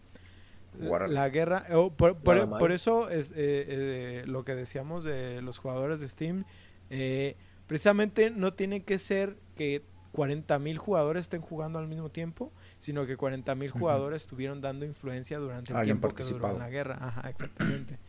[1.08, 6.08] La- guerra, oh, por, eso es eh, eh, lo que decíamos de los jugadores de
[6.08, 6.44] Steam.
[6.90, 9.82] eh, precisamente no tiene que ser que
[10.12, 13.78] 40.000 jugadores estén jugando al mismo tiempo, sino que 40.000 Ujú.
[13.78, 16.98] jugadores estuvieron dando influencia durante el Hayan tiempo que duró la guerra.
[17.00, 17.98] Ajá, exactamente.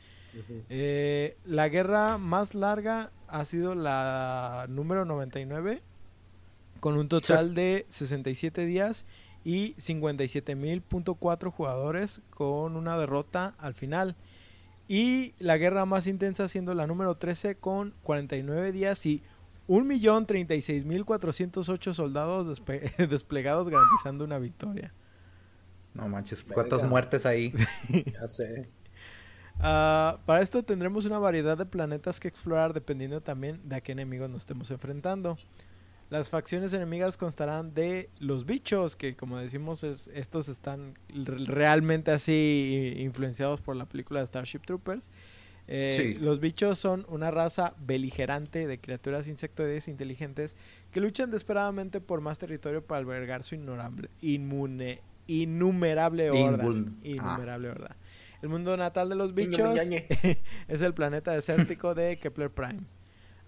[0.68, 5.84] Eh, la guerra más larga ha sido la número 99,
[6.80, 9.06] con un total de 67 días
[9.46, 14.16] y 57.000.4 jugadores con una derrota al final.
[14.88, 19.22] Y la guerra más intensa siendo la número 13 con 49 días y
[19.68, 24.94] 1.036.408 soldados despe- desplegados garantizando una victoria.
[25.94, 26.56] No manches, Verga.
[26.56, 27.54] cuántas muertes ahí.
[28.14, 28.70] Ya sé.
[29.60, 33.92] Ah, para esto tendremos una variedad de planetas que explorar dependiendo también de a qué
[33.92, 35.38] enemigos nos estemos enfrentando.
[36.10, 42.12] Las facciones enemigas constarán de los bichos, que como decimos, es, estos están re- realmente
[42.12, 45.12] así influenciados por la película de Starship Troopers.
[45.68, 46.14] Eh, Sí.
[46.20, 50.58] Los bichos son una raza beligerante de criaturas insectoides inteligentes
[50.92, 56.64] que luchan desesperadamente por más territorio para albergar su ignorable, inmune, innumerable horda.
[56.64, 57.96] Invul- Innumerable horda.
[58.42, 59.80] El mundo natal de los bichos
[60.68, 62.82] es el planeta desértico de Kepler Prime.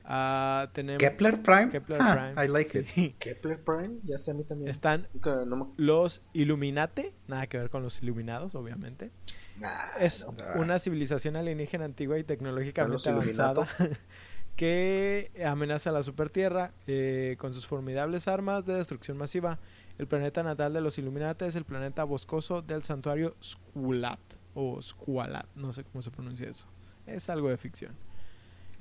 [0.06, 1.70] Ah, tenemos Kepler Prime.
[1.70, 2.46] Kepler Ah, Prime.
[2.46, 3.16] I like it.
[3.20, 4.70] Kepler Prime, ya sé a mí también.
[4.70, 9.12] Están Nunca- no me- los Illuminati, nada que ver con los Iluminados, obviamente.
[9.58, 13.68] Nah, Es una civilización alienígena antigua y tecnológicamente avanzada
[14.56, 19.60] que amenaza a la Supertierra eh, con sus formidables armas de destrucción masiva.
[19.98, 24.20] El planeta natal de los Illuminati es el planeta boscoso del santuario Skulat
[24.54, 26.68] o Squalat, no sé cómo se pronuncia eso.
[27.06, 27.94] Es algo de ficción.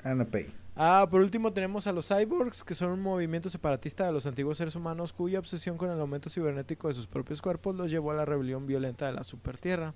[0.04, 0.52] NP.
[0.76, 4.58] Ah, por último tenemos a los cyborgs, que son un movimiento separatista de los antiguos
[4.58, 8.14] seres humanos cuya obsesión con el aumento cibernético de sus propios cuerpos los llevó a
[8.14, 9.94] la rebelión violenta de la Supertierra.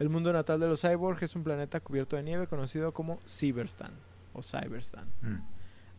[0.00, 3.92] El mundo natal de los cyborgs es un planeta cubierto de nieve conocido como Cyberstan
[4.32, 5.04] o Cyberstan.
[5.20, 5.36] Mm.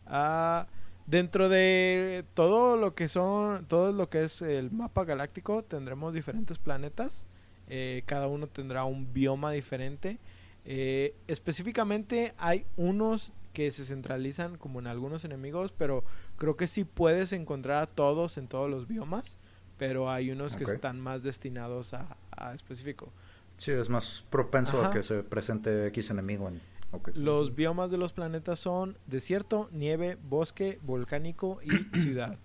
[0.08, 0.66] Ah,
[1.06, 6.58] dentro de todo lo que son, todo lo que es el mapa galáctico, tendremos diferentes
[6.58, 7.28] planetas.
[7.70, 10.18] Eh, cada uno tendrá un bioma diferente.
[10.66, 16.04] Eh, específicamente hay unos que se centralizan como en algunos enemigos, pero
[16.38, 19.38] creo que sí puedes encontrar a todos en todos los biomas,
[19.78, 23.14] pero hay unos que están más destinados a, a específico.
[23.62, 24.88] Sí, es más propenso Ajá.
[24.88, 26.60] a que se presente X enemigo en.
[27.14, 32.40] Los biomas de los planetas son desierto, nieve, bosque, volcánico y ciudad.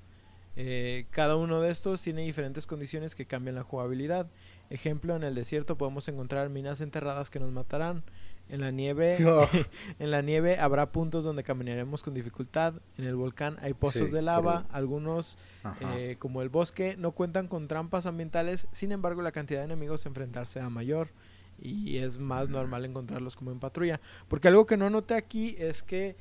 [0.56, 4.28] Eh, cada uno de estos tiene diferentes condiciones que cambian la jugabilidad.
[4.68, 8.04] Ejemplo, en el desierto podemos encontrar minas enterradas que nos matarán.
[8.48, 9.46] En la nieve, Oh,
[9.98, 12.74] en la nieve habrá puntos donde caminaremos con dificultad.
[12.96, 14.66] En el volcán hay pozos Sí, de lava.
[14.70, 15.36] Algunos,
[15.80, 18.68] eh, como el bosque, no cuentan con trampas ambientales.
[18.72, 21.08] Sin embargo, la cantidad de enemigos a enfrentar será mayor.
[21.58, 24.00] Y es más normal encontrarlos como en patrulla.
[24.28, 26.14] Porque algo que no noté aquí es que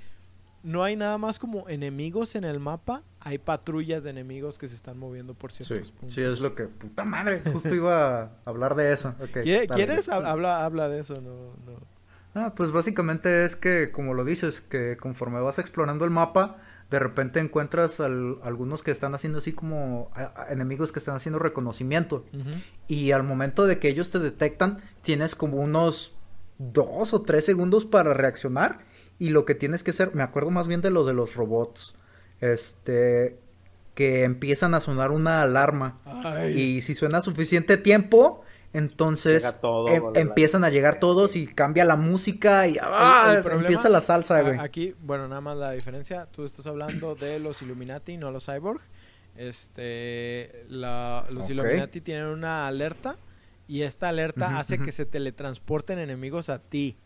[0.64, 3.04] no hay nada más como enemigos en el mapa.
[3.20, 6.14] Hay patrullas de enemigos que se están moviendo por Sí, ciertos puntos.
[6.14, 6.64] sí, es lo que.
[6.64, 9.10] Puta madre, justo iba a hablar de eso.
[9.22, 9.86] Ok, ¿Quiere- dale.
[9.86, 10.10] ¿Quieres?
[10.10, 11.95] Hab- Habla, habla de eso, no, no.
[12.36, 16.58] Ah, pues básicamente es que, como lo dices, que conforme vas explorando el mapa,
[16.92, 21.16] de repente encuentras al- algunos que están haciendo así como a- a enemigos que están
[21.16, 22.26] haciendo reconocimiento.
[22.88, 26.14] Y al momento de que ellos te detectan, tienes como unos
[26.60, 28.80] dos o tres segundos para reaccionar.
[29.18, 31.96] Y lo que tienes que hacer, me acuerdo más bien de lo de los robots,
[32.42, 33.38] este,
[33.96, 36.00] que empiezan a sonar una alarma.
[36.06, 36.60] Ay.
[36.60, 41.86] Y si suena suficiente tiempo, entonces Llega todo, em- empiezan a llegar todos y cambia
[41.86, 43.34] la música y ¡ah!
[43.38, 44.60] el problema- empieza la salsa, A- güey.
[44.60, 46.26] Aquí, bueno, nada más la diferencia.
[46.32, 48.82] Tú estás hablando de los Illuminati, no los Cyborg.
[49.38, 51.50] Este, la- los.
[51.50, 53.18] Illuminati tienen una alerta
[53.68, 56.98] y esta alerta hace que se teletransporten enemigos a ti.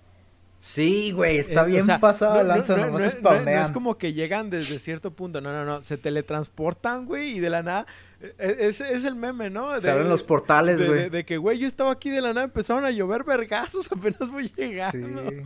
[0.62, 3.07] Sí, güey, está Eh, o bien sea, pasada no- la lanza, no- no- nomás no
[3.32, 7.38] es- no- es como que llegan desde cierto punto, no, no, no, se teletransportan, güey,
[7.38, 7.86] y de la nada,
[8.20, 9.80] e- e- ese es el meme, ¿no?
[9.80, 11.03] Se abren los portales, güey.
[11.03, 14.30] de- de que, güey, yo estaba aquí de la nada, empezaron a llover vergazos, apenas
[14.30, 15.30] voy llegando.
[15.32, 15.38] Sí.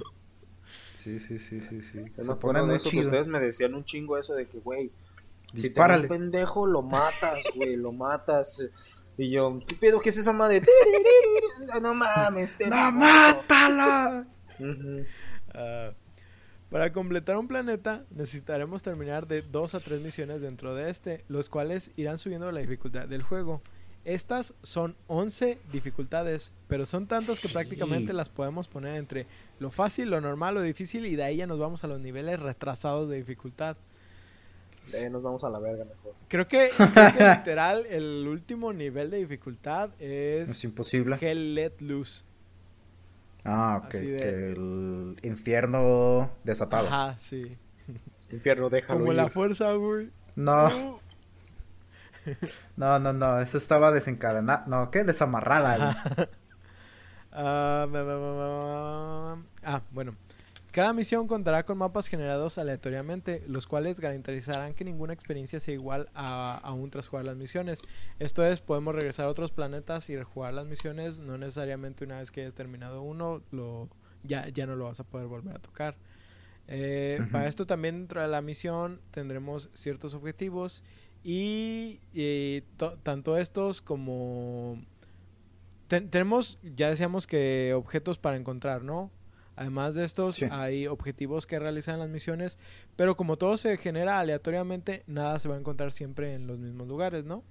[0.95, 2.03] Sí, sí, sí, sí, sí.
[2.17, 3.03] Se pone muy eso que chido.
[3.07, 4.89] ustedes me decían un chingo eso de que, güey,
[5.53, 8.65] si te un pendejo, lo matas, güey, lo matas.
[9.17, 9.99] Y yo, ¿qué pedo?
[9.99, 10.61] ¿Qué es esa madre?
[11.81, 14.25] No mames, te ¡No, mato".
[15.55, 15.91] Ah,
[16.71, 21.47] para completar un planeta necesitaremos terminar de dos a tres misiones dentro de este, los
[21.47, 23.61] cuales irán subiendo la dificultad del juego.
[24.05, 29.27] Estas son 11 dificultades, pero son tantas que prácticamente las podemos poner entre
[29.59, 32.39] lo fácil, lo normal, lo difícil y de ahí ya nos vamos a los niveles
[32.39, 33.77] retrasados de dificultad.
[34.95, 36.13] Eh, nos vamos a la verga mejor.
[36.27, 41.17] Creo que, creo que literal el último nivel de dificultad Es es imposible.
[41.21, 42.25] Hell Let Loose.
[43.45, 43.95] Ah, ok.
[43.95, 46.87] Así de- Que el infierno desatado.
[46.87, 47.57] Ajá, sí.
[48.31, 49.17] Infierno, déjalo Como ir.
[49.17, 50.09] la fuerza, güey.
[50.35, 50.99] No,
[52.77, 53.39] no, no, no.
[53.41, 54.63] Eso estaba desencadenada.
[54.67, 55.03] No, ¿qué?
[55.03, 55.95] Desamarrada.
[57.35, 57.87] Ah,
[59.63, 60.15] ah, bueno.
[60.73, 66.09] Cada misión contará con mapas generados aleatoriamente, los cuales garantizarán que ninguna experiencia sea igual
[66.15, 67.83] a, aún tras jugar las misiones.
[68.17, 72.31] Esto es, podemos regresar a otros planetas y rejugar las misiones, no necesariamente una vez
[72.31, 73.87] que hayas terminado uno, lo,
[74.23, 75.95] ya, ya no lo vas a poder volver a tocar.
[76.67, 77.19] Eh.
[77.31, 80.83] Para esto también dentro de la misión tendremos ciertos objetivos
[81.23, 84.83] y, y to- tanto estos como...
[85.87, 89.11] ten- tenemos, ya decíamos que objetos para encontrar, ¿no?
[89.55, 90.45] Además de estos, Sí.
[90.49, 92.57] hay objetivos que realizan las misiones,
[92.95, 96.87] pero como todo se genera aleatoriamente, nada se va a encontrar siempre en los mismos
[96.87, 97.43] lugares, ¿no?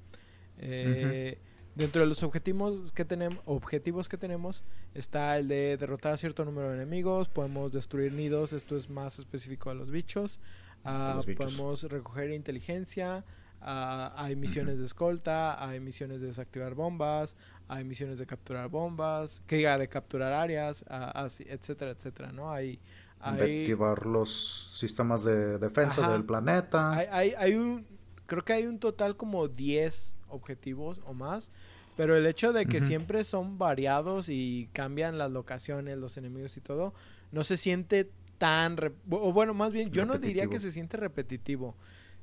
[0.59, 1.39] Eh,
[1.75, 6.45] Dentro de los objetivos que tenemos, objetivos que tenemos está el de derrotar a cierto
[6.45, 10.39] número de enemigos, podemos destruir nidos, esto es más específico a los bichos,
[10.85, 11.47] ah, los bichos.
[11.47, 13.25] podemos recoger inteligencia,
[13.65, 17.37] ah, hay misiones de escolta, hay misiones de desactivar bombas,
[17.69, 22.53] hay misiones de capturar bombas, que diga de capturar áreas, ah, así, etcétera, etcétera, ¿no?
[22.53, 22.79] Hay
[23.21, 26.13] Hay- de activar los sistemas de defensa Ajá.
[26.13, 26.93] del planeta.
[26.93, 27.87] Hay, hay, hay un,
[28.27, 31.51] creo que hay un total como 10 objetivos o más,
[31.97, 36.61] pero el hecho de que siempre son variados y cambian las locaciones, los enemigos y
[36.63, 36.95] todo,
[37.33, 38.77] no se siente tan,
[39.11, 41.77] o bueno, más bien, yo no diría que se siente repetitivo.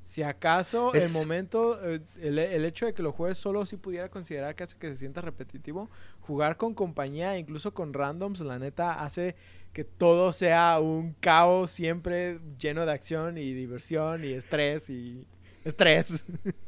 [0.04, 3.78] Si acaso Es- el momento, eh, el, el hecho de que lo juegues solo sí
[3.78, 5.90] pudiera considerar que hace que se sienta repetitivo,
[6.22, 9.36] jugar con compañía, incluso con randoms, la neta hace
[9.74, 15.28] que todo sea un caos siempre lleno de acción y diversión y estrés y
[15.64, 16.26] estrés.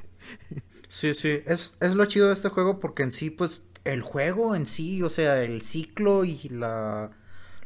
[0.88, 4.56] Sí, sí, es, es lo chido de este juego porque en sí, pues, el juego
[4.56, 7.12] en sí, o sea, el ciclo y la,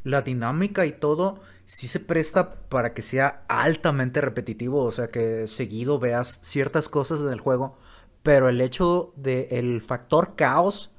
[0.06, 5.48] la dinámica y todo, sí se presta para que sea altamente repetitivo, o sea, que
[5.48, 7.78] seguido veas ciertas cosas en el juego,
[8.24, 10.92] pero el hecho de el factor caos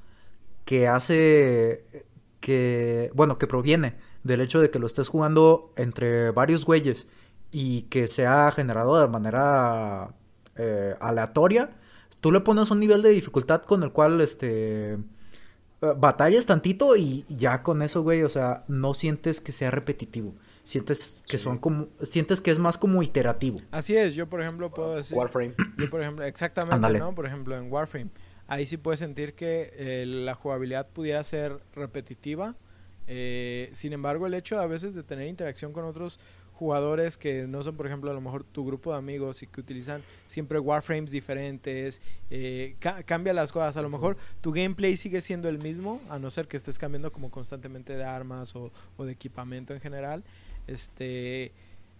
[0.64, 2.04] que hace
[2.40, 7.07] que, bueno, que proviene del hecho de que lo estés jugando entre varios güeyes
[7.52, 10.14] y que sea generado de manera
[10.57, 11.70] eh, aleatoria,
[12.20, 14.98] tú le pones un nivel de dificultad con el cual, este,
[15.95, 20.34] batallas tantito y ya con eso, güey, o sea, no sientes que sea repetitivo.
[20.62, 21.45] Sientes que Sí.
[21.45, 23.61] son como, sientes que es más como iterativo.
[23.70, 25.16] Así es, yo por ejemplo puedo decir...
[25.16, 25.55] Warframe.
[25.78, 26.99] Yo, por ejemplo, exactamente.
[26.99, 27.14] ¿no?
[27.14, 28.11] Por ejemplo, en Warframe,
[28.49, 32.57] ahí sí puedes sentir que eh, la jugabilidad pudiera ser repetitiva.
[33.09, 36.18] eh, sin embargo, el hecho a veces de tener interacción con otros
[36.57, 39.61] jugadores que no son, por ejemplo, a lo mejor tu grupo de amigos y que
[39.61, 42.00] utilizan siempre Warframes diferentes,
[42.30, 43.76] eh, ca- cambia las cosas.
[43.76, 47.12] A lo mejor tu gameplay sigue siendo el mismo, a no ser que estés cambiando
[47.12, 48.72] como constantemente de armas o,
[49.04, 50.24] de equipamiento en general.
[50.66, 51.52] Este,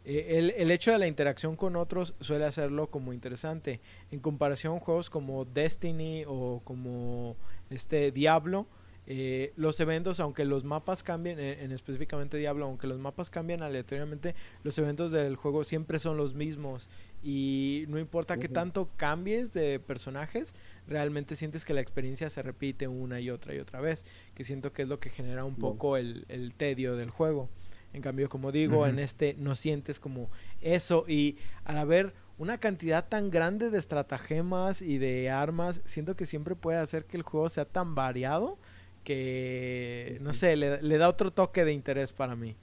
[0.04, 3.80] eh, el, el hecho de la interacción con otros suele hacerlo como interesante.
[4.11, 7.36] En comparación a juegos como Destiny o como
[7.70, 8.66] este Diablo,
[9.07, 13.62] eh, los eventos, aunque los mapas cambien, eh, en específicamente Diablo, aunque los mapas cambian
[13.62, 14.34] aleatoriamente,
[14.64, 16.88] los eventos del juego siempre son los mismos.
[17.22, 18.54] Y no importa qué Ujú.
[18.54, 20.54] tanto cambies de personajes,
[20.88, 24.04] realmente sientes que la experiencia se repite una y otra y otra vez.
[24.34, 27.48] Que siento que es lo que genera un poco el, el tedio del juego.
[27.92, 30.30] En cambio, como digo, en este no sientes como
[30.61, 31.04] eso.
[31.09, 36.54] Y al haber una cantidad tan grande de estratagemas y de armas, siento que siempre
[36.54, 38.59] puede hacer que el juego sea tan variado
[39.07, 42.57] que, no sé, le, le da otro toque de interés para mí.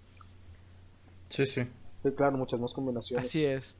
[1.29, 1.63] Sí, sí.
[2.03, 3.25] Sí, claro, muchas más combinaciones.
[3.25, 3.77] Así es.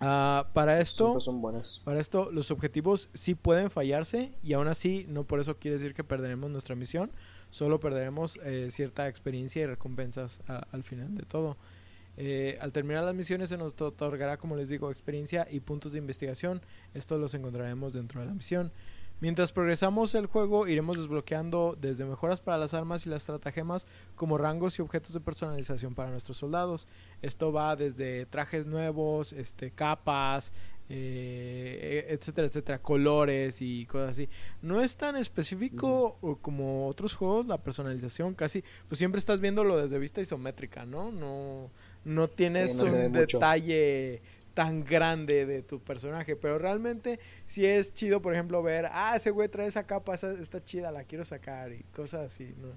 [0.00, 1.04] Ah, para esto...
[1.04, 1.82] Siempre son buenas.
[1.84, 5.92] Para esto, los objetivos sí pueden fallarse y aún así no por eso quiere decir
[5.92, 7.10] que perderemos nuestra misión,
[7.50, 11.56] solo perderemos eh, cierta experiencia y recompensas a- al final de todo.
[12.16, 15.92] Eh, al terminar las misiones se nos to- otorgará, como les digo, experiencia y puntos
[15.92, 16.62] de investigación.
[16.94, 18.72] Estos los encontraremos dentro de la misión.
[19.20, 24.38] Mientras progresamos el juego, iremos desbloqueando desde mejoras para las armas y las estratagemas, como
[24.38, 26.86] rangos y objetos de personalización para nuestros soldados.
[27.20, 30.52] Esto va desde trajes nuevos, este, capas,
[30.88, 34.28] eh, etcétera, etcétera, colores y cosas así.
[34.62, 39.98] No es tan específico como otros juegos la personalización, casi, pues siempre estás viéndolo desde
[39.98, 41.10] vista isométrica, ¿no?
[41.10, 41.70] No,
[42.04, 43.38] no tienes Sí, no se un mucho.
[44.58, 49.30] Tan grande de tu personaje, pero realmente sí es chido, por ejemplo, ver, ah, ese
[49.30, 52.70] güey trae esa capa, esa está chida, la quiero sacar y cosas así, ¿no?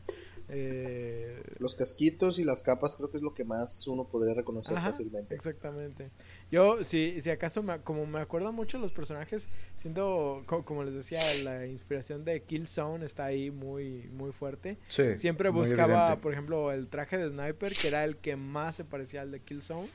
[0.48, 4.78] Eh, Los casquitos y las capas creo que es lo que más uno podría reconocer
[4.78, 5.34] Ajá, fácilmente.
[5.34, 6.12] Exactamente.
[6.52, 10.84] Yo, si, si acaso, me, como me acuerdo mucho de los personajes, siento, co- como
[10.84, 14.78] les decía, la inspiración de Killzone está ahí muy, muy fuerte.
[14.88, 15.18] Sí.
[15.18, 19.22] Siempre buscaba, por ejemplo, el traje de Sniper, que era el que más se parecía
[19.22, 19.88] al de Killzone.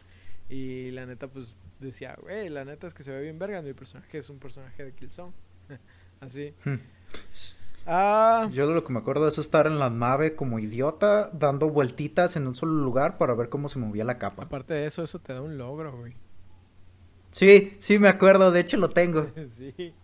[0.48, 3.62] Y la neta, pues decía, güey, la neta es que se ve bien verga.
[3.62, 5.32] Mi personaje es un personaje de Killzone.
[6.20, 6.54] Así.
[6.64, 6.76] Hmm.
[7.86, 11.68] Ah, Yo de lo que me acuerdo es estar en la nave como idiota, dando
[11.70, 14.44] vueltitas en un solo lugar para ver cómo se movía la capa.
[14.44, 16.14] aparte de eso, eso te da un logro, güey.
[17.30, 19.26] Sí, sí me acuerdo, de hecho lo tengo.
[19.48, 19.94] sí.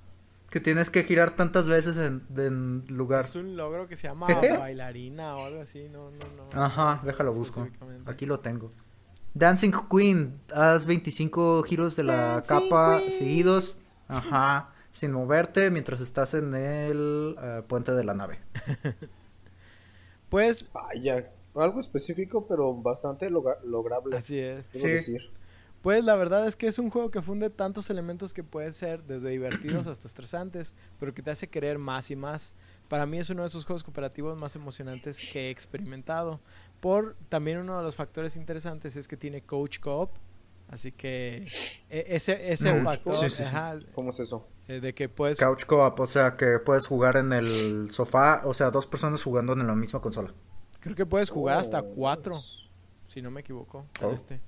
[0.51, 3.25] Que tienes que girar tantas veces en, en lugar.
[3.25, 4.27] Es un logro que se llama
[4.59, 5.89] bailarina o algo así.
[5.89, 6.63] No, no, no.
[6.63, 7.67] Ajá, déjalo busco.
[8.07, 8.71] Aquí lo tengo.
[9.35, 13.13] Dancing Queen, haz 25 giros de la Dancing capa Queen.
[13.13, 13.79] seguidos.
[14.09, 18.41] Ajá, sin moverte mientras estás en el eh, puente de la nave.
[20.29, 24.17] Pues, Vaya, algo específico, pero bastante logra- lograble.
[24.17, 24.65] así es.
[24.73, 24.79] Sí.
[24.81, 25.21] decir.
[25.83, 29.03] Pues la verdad es que es un juego que funde tantos elementos que pueden ser
[29.05, 32.55] desde divertidos hasta estresantes, pero que te hace querer más y más.
[32.89, 36.41] Para mí es uno de esos juegos cooperativos más emocionantes que he experimentado.
[36.83, 40.11] Por también uno de los factores interesantes es que tiene coach co-op,
[40.69, 41.45] así que
[41.89, 43.23] e- ese ese Coach factor co-op.
[43.25, 43.43] Sí, sí, sí.
[43.45, 44.49] ajá, ¿Cómo es eso?
[44.69, 48.53] eh, de que puedes Couch Co-op, o sea que puedes jugar en el sofá, o
[48.53, 50.35] sea, dos personas jugando en la misma consola.
[50.81, 52.35] creo que puedes jugar hasta Oh, cuatro.
[53.07, 53.87] si no me equivoco.
[54.01, 54.11] en Oh.
[54.13, 54.41] este.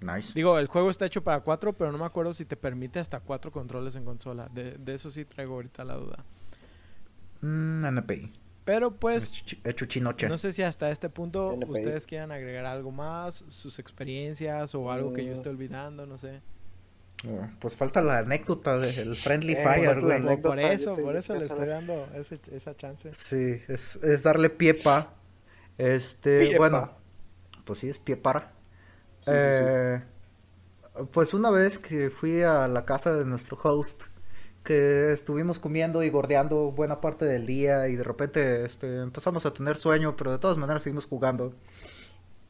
[0.00, 0.32] Nice.
[0.34, 3.18] Digo, el juego está hecho para cuatro, pero no me acuerdo si te permite hasta
[3.20, 4.48] cuatro controles en consola.
[4.52, 6.24] De, de eso sí traigo ahorita la duda.
[7.40, 8.32] Mm, NPI.
[8.68, 10.28] Pero pues, Hecho chinoche.
[10.28, 11.70] no sé si hasta este punto NPI.
[11.70, 15.32] ustedes quieran agregar algo más, sus experiencias o algo que yo Mm.
[15.32, 16.42] esté olvidando, no sé.
[17.26, 20.16] Oh, Pues falta la anécdota del Friendly Eh, Fire, güey.
[20.18, 20.42] anécdota.
[20.50, 23.10] por eso, por eso le estoy dando ese- esa chance.
[23.14, 25.14] Sí, es, es darle pie pa.
[25.78, 26.58] Este, Piepa.
[26.58, 26.92] bueno,
[27.64, 28.52] pues sí, es pie para.
[29.22, 29.64] Sí, sí, sí.
[29.64, 30.02] Eh,
[31.10, 34.02] Pues una vez que fui a la casa de nuestro host,
[34.68, 39.54] que estuvimos comiendo y gordeando buena parte del día y de repente este, empezamos a
[39.54, 41.54] tener sueño, pero de todas maneras seguimos jugando.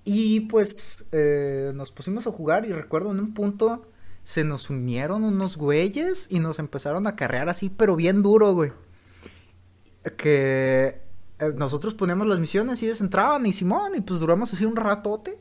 [0.02, 3.86] Y pues eh, nos pusimos a jugar y recuerdo en un punto
[4.24, 8.72] se nos unieron unos güeyes y nos empezaron a carrear así, pero bien duro, güey.
[10.16, 11.00] Que
[11.38, 14.74] eh, nosotros poníamos las misiones y ellos entraban y Simón y pues duramos así un
[14.74, 15.40] ratote.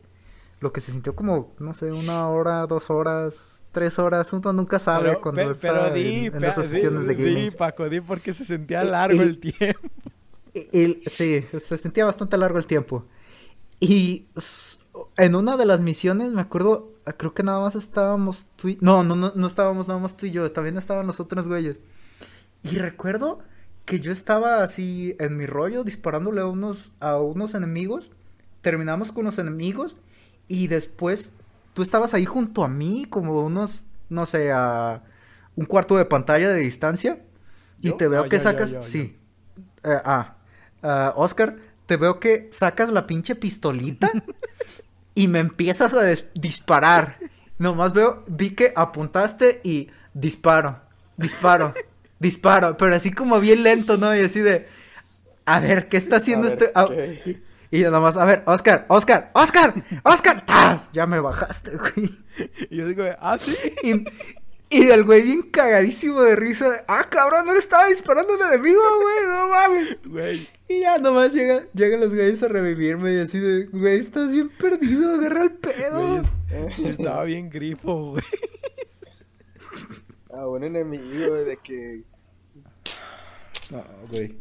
[0.59, 4.79] Lo que se sintió como, no sé, una hora, dos horas, tres horas, uno nunca
[4.79, 7.51] sabe pero, cuando pe- está pero di, en, en di- sesiones de di, gaming.
[7.51, 9.89] Paco, di porque se sentía largo el- el tiempo.
[11.01, 13.05] Sí, se sentía bastante largo el tiempo.
[13.79, 14.25] Y
[15.17, 18.77] en una de las misiones, me acuerdo, creo que nada más estábamos tú y...
[18.81, 21.79] No, no, no, no estábamos nada más tú y yo, también estaban los otros güeyes.
[22.63, 23.39] Y recuerdo
[23.85, 28.11] que yo estaba así en mi rollo disparándole a unos, a unos enemigos.
[28.61, 29.95] Terminamos con los enemigos
[30.47, 31.33] y después
[31.77, 35.03] tú estabas ahí junto a mí como unos, no sé, a
[35.55, 37.21] un cuarto de pantalla de distancia.
[37.81, 38.75] Y te veo No, que sacas...
[38.79, 39.15] sí.
[39.83, 40.37] Eh, ah,
[40.81, 44.11] ah, Oscar, te veo que sacas la pinche pistolita
[45.13, 46.01] y me empiezas a
[46.33, 47.19] disparar.
[47.59, 50.81] Nomás veo, vi que apuntaste y disparo,
[51.15, 51.75] disparo,
[52.19, 54.15] disparo, pero así como bien lento, ¿no?
[54.15, 54.63] Y así de,
[55.45, 56.71] a ver, ¿qué está haciendo A este?
[56.73, 57.39] ah, ¿qué?
[57.71, 60.91] Y, yo nomás, a ver, Oscar, Oscar, Oscar, Oscar, ¡tas!
[60.91, 62.17] Ya me bajaste, güey.
[62.69, 63.55] Y yo digo, ah, sí.
[63.83, 64.05] Y,
[64.69, 66.69] y el güey bien cagadísimo de risa.
[66.69, 69.99] de, ah, cabrón, no le estaba disparando al enemigo, güey, no mames.
[70.05, 74.31] Güey, Y ya nomás llegan, llegan los güeyes a revivirme y así de, güey, estás
[74.31, 76.23] bien perdido, agarra el pedo.
[76.49, 78.23] güey, estaba bien grifo, güey.
[80.33, 82.03] A un enemigo güey, de que
[83.71, 84.37] No, güey.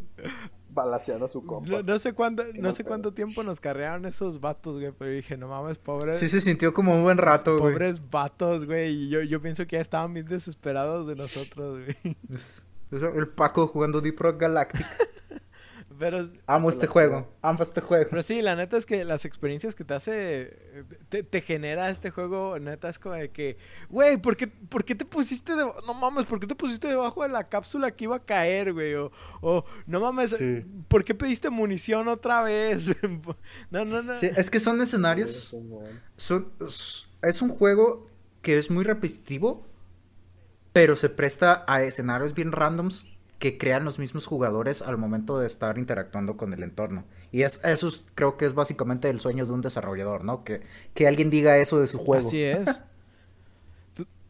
[0.77, 1.68] Balaceando a su compa.
[1.68, 5.37] No, no sé cuánto, no sé cuánto tiempo nos carrearon esos vatos, güey, pero dije,
[5.37, 7.72] no mames, pobres, Sí se sintió como un buen rato, güey.
[7.72, 12.16] pobres vatos, güey, y yo, yo pienso que ya estaban bien desesperados de nosotros, güey.
[12.33, 14.87] Es- es el Paco jugando Deep Rock Galactic.
[15.99, 18.07] Pero, Amo este juego, amo este juego.
[18.11, 22.11] pero sí, la neta es que las experiencias que te hace, te, te genera este
[22.11, 23.57] juego, neta es como de que,
[23.88, 27.22] güey, ¿por qué, por qué te pusiste, de, no mames, ¿por qué te pusiste debajo
[27.22, 28.94] de la cápsula que iba a caer, güey?
[28.94, 30.64] O, o no mames, Sí.
[30.88, 32.88] ¿por qué pediste munición otra vez?
[33.70, 34.16] no, no, no.
[34.16, 35.59] Sí, es que son escenarios Sí,
[36.16, 36.53] son,
[37.22, 38.07] es un juego
[38.42, 39.66] que es muy repetitivo,
[40.72, 43.07] pero se presta a escenarios bien randoms
[43.39, 47.05] que crean los mismos jugadores al momento de estar interactuando con el entorno.
[47.32, 50.43] Y es, eso es- creo que es básicamente el sueño de un desarrollador, ¿no?
[50.45, 50.62] Que,
[50.95, 52.26] que alguien diga eso de su juego.
[52.26, 52.82] Así es.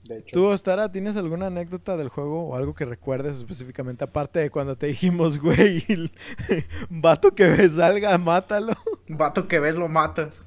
[0.08, 4.04] Hecho, ¿Tú, Ostara, tienes alguna anécdota del juego o algo que recuerdes específicamente?
[4.04, 6.12] Aparte de cuando te dijimos, güey, el
[6.88, 8.74] vato que me salga, mátalo.
[9.08, 10.46] Vato que ves lo matas.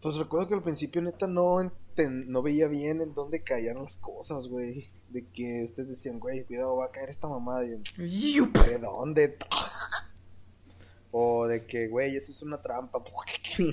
[0.00, 1.70] pues recuerdo que al principio neta no
[2.08, 4.88] no veía bien en dónde caían las cosas, güey.
[5.08, 7.64] De que ustedes decían, güey, cuidado, va a caer esta mamada.
[7.98, 8.46] Y yo.
[8.46, 9.36] ¿de dónde?
[11.18, 13.02] O de que, güey, eso es una trampa.
[13.48, 13.72] Sí,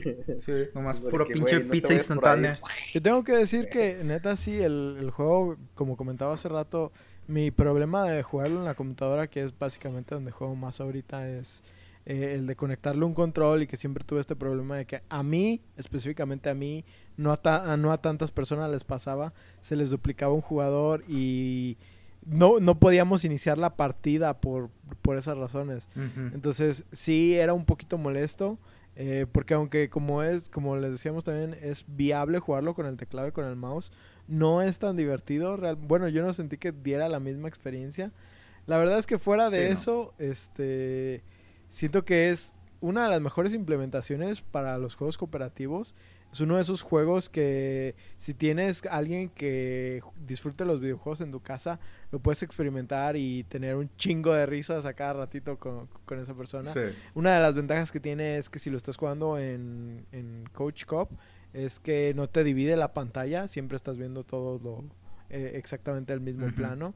[0.74, 2.57] nomás Porque, puro pinche pizza instantánea.
[2.93, 6.93] Yo tengo que decir que, neta, sí, el, el juego, como comentaba hace rato,
[7.28, 11.63] mi problema de jugarlo en la computadora, que es básicamente donde juego más ahorita, es
[12.06, 15.24] eh, el de conectarle un control y que siempre tuve este problema de que a
[15.24, 16.84] mí, específicamente a mí,
[17.18, 21.77] no a, ta- no a tantas personas les pasaba, se les duplicaba un jugador y
[22.26, 24.69] no, no podíamos iniciar la partida por,
[25.02, 25.90] por esas razones.
[26.34, 28.57] Entonces sí era un poquito molesto.
[28.95, 33.27] eh, porque aunque como es, como les decíamos también, es viable jugarlo con el teclado
[33.27, 33.91] y con el mouse,
[34.27, 35.57] no es tan divertido.
[35.57, 38.11] real- bueno, yo no sentí que diera la misma experiencia.
[38.68, 39.73] La verdad es que fuera de Sí, no.
[39.73, 41.23] eso, este
[41.74, 45.95] siento que es una de las mejores implementaciones para los juegos cooperativos.
[46.32, 51.40] Es uno de esos juegos que si tienes alguien que disfrute los videojuegos en tu
[51.40, 51.80] casa,
[52.12, 56.36] lo puedes experimentar y tener un chingo de risas a cada ratito con, con esa
[56.36, 56.72] persona.
[56.72, 56.82] Sí.
[57.14, 60.86] Una de las ventajas que tiene es que si lo estás jugando en, en Coach
[60.86, 61.12] Cop,
[61.54, 64.84] es que no te divide la pantalla, siempre estás viendo todo lo,
[65.30, 66.94] eh, exactamente el mismo plano.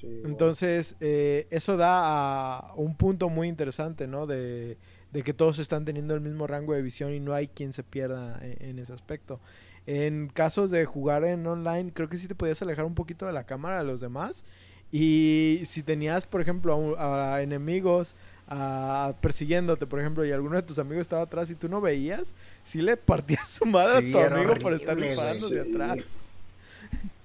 [0.00, 0.06] Sí.
[0.24, 4.26] Entonces, eh, eso da a un punto muy interesante, ¿no?
[4.26, 4.76] De,
[5.12, 7.82] de que todos están teniendo el mismo rango de visión y no hay quien se
[7.82, 9.40] pierda en, en ese aspecto.
[9.86, 13.32] En casos de jugar en online, creo que sí te podías alejar un poquito de
[13.32, 14.44] la cámara de los demás.
[14.92, 18.14] Y si tenías, por ejemplo, a, a enemigos
[18.48, 22.34] a, persiguiéndote, por ejemplo, y alguno de tus amigos estaba atrás y tú no veías,
[22.62, 25.08] sí le partías su madre Sí, a tu amigo por horrible, estar güey.
[25.08, 25.72] disparando de Sí.
[25.74, 25.98] atrás.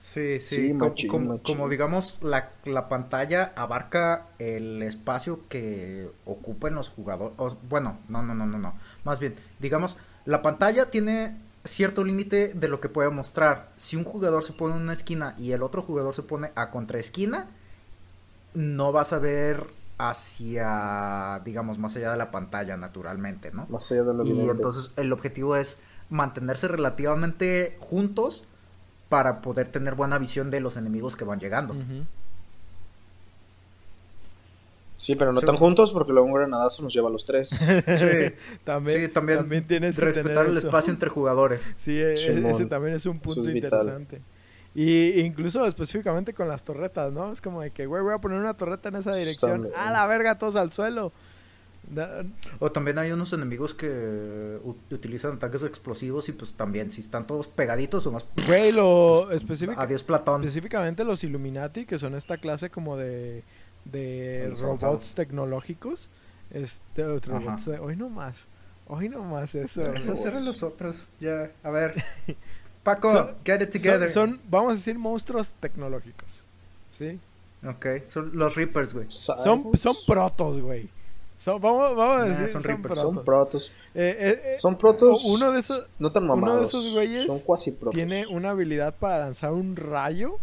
[0.01, 1.43] Sí, sí, Sí, co- machín, como, machín.
[1.43, 7.37] como digamos, la, la pantalla abarca el espacio que ocupen los jugadores.
[7.69, 8.73] bueno, no, no, no, no, no.
[9.03, 13.69] Más bien, digamos, la pantalla tiene cierto límite de lo que puede mostrar.
[13.75, 16.71] Si un jugador se pone en una esquina y el otro jugador se pone a
[16.71, 17.47] contraesquina,
[18.53, 19.67] no vas a ver
[19.97, 23.67] hacia, digamos, más allá de la pantalla naturalmente, ¿no?
[23.69, 24.51] Más allá de lo Y evidente.
[24.51, 25.79] entonces el objetivo es
[26.09, 28.45] mantenerse relativamente juntos
[29.11, 31.75] para poder tener buena visión de los enemigos que van llegando.
[34.97, 35.45] Sí, pero no Sí.
[35.47, 37.49] tan juntos porque luego un granadazo nos lleva a los tres.
[37.49, 38.33] Sí,
[38.63, 40.67] También, sí, también, también tienes que respetar tener el eso.
[40.67, 41.71] espacio entre jugadores.
[41.75, 43.71] Sí, e- e- ese también es un punto es vital.
[43.81, 44.21] interesante.
[44.73, 47.33] Y incluso específicamente con las torretas, ¿no?
[47.33, 49.67] Es como de que, güey, voy a poner una torreta en esa dirección.
[49.75, 51.11] A la verga, todos al suelo.
[51.93, 52.23] Da-
[52.59, 54.59] O también hay unos enemigos que
[54.91, 59.81] utilizan ataques explosivos y pues también si están todos pegaditos o más Güey, lo específica-
[59.81, 60.41] adiós Platón.
[60.41, 63.43] específicamente los Illuminati, que son esta clase como de,
[63.85, 65.15] de Los robots avanzados.
[65.15, 66.09] tecnológicos.
[66.51, 68.47] Este, otro robots hoy no más.
[68.87, 69.81] Hoy no más eso.
[69.83, 70.25] Esos Esos robots.
[70.25, 71.09] eran los otros.
[71.19, 71.95] Ya, a ver.
[72.83, 74.09] Paco, Son- get it Son, together.
[74.09, 76.43] son, vamos a decir, monstruos tecnológicos.
[76.89, 77.19] ¿Sí?
[77.67, 79.05] Ok, son los Reapers, güey.
[79.09, 80.89] Son, son protos, güey.
[81.41, 82.93] Son, vamos, vamos a Nah, decir, son son, Reapers.
[82.93, 83.01] protos.
[83.15, 83.71] Son protos.
[83.95, 85.25] Eh, eh, eh, Son protos.
[85.25, 86.69] uno de esos- No tan uno de mamados.
[86.69, 87.95] esos güeyes Son cuasi protos.
[87.95, 90.37] tiene una habilidad para lanzar un rayo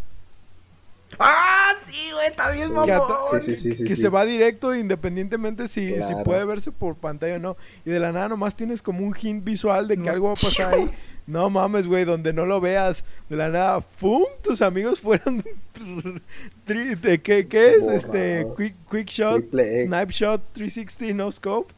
[1.18, 2.26] ¡Ah, sí, güey!
[2.26, 2.70] Está bien, Sí.
[2.72, 2.86] mamón.
[2.86, 3.85] Que ata- Sí, sí, sí, sí.
[3.85, 4.02] que sí.
[4.02, 6.24] se va directo independientemente si, si Claro.
[6.24, 7.56] puede verse por pantalla o no.
[7.85, 10.10] Y de la nada nomás tienes como un hint visual de que No.
[10.10, 10.90] algo va a pasar ahí.
[11.26, 13.05] No mames, güey, donde no lo veas.
[13.28, 14.24] De la nada, ¡fum!
[14.43, 15.44] Tus amigos fueron...
[16.66, 17.86] ¿Qué, qué es?
[17.89, 19.86] Este, quick, quick Shot, Triple E.
[19.86, 21.72] Snipe Shot 360 No Scope.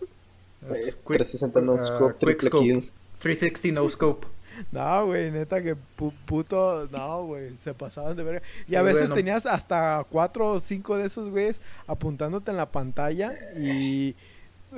[0.70, 2.64] Es Eh, quick- 360 no ah, scope, quick triple scope.
[2.64, 2.92] kill.
[3.18, 4.26] 360 no scope.
[4.72, 6.88] No, güey, neta que pu- puto...
[6.90, 8.42] No, güey, se pasaban de verga.
[8.66, 9.14] Y Sí, a veces bueno.
[9.16, 13.28] tenías hasta cuatro o cinco de esos güeyes apuntándote en la pantalla
[13.58, 14.14] y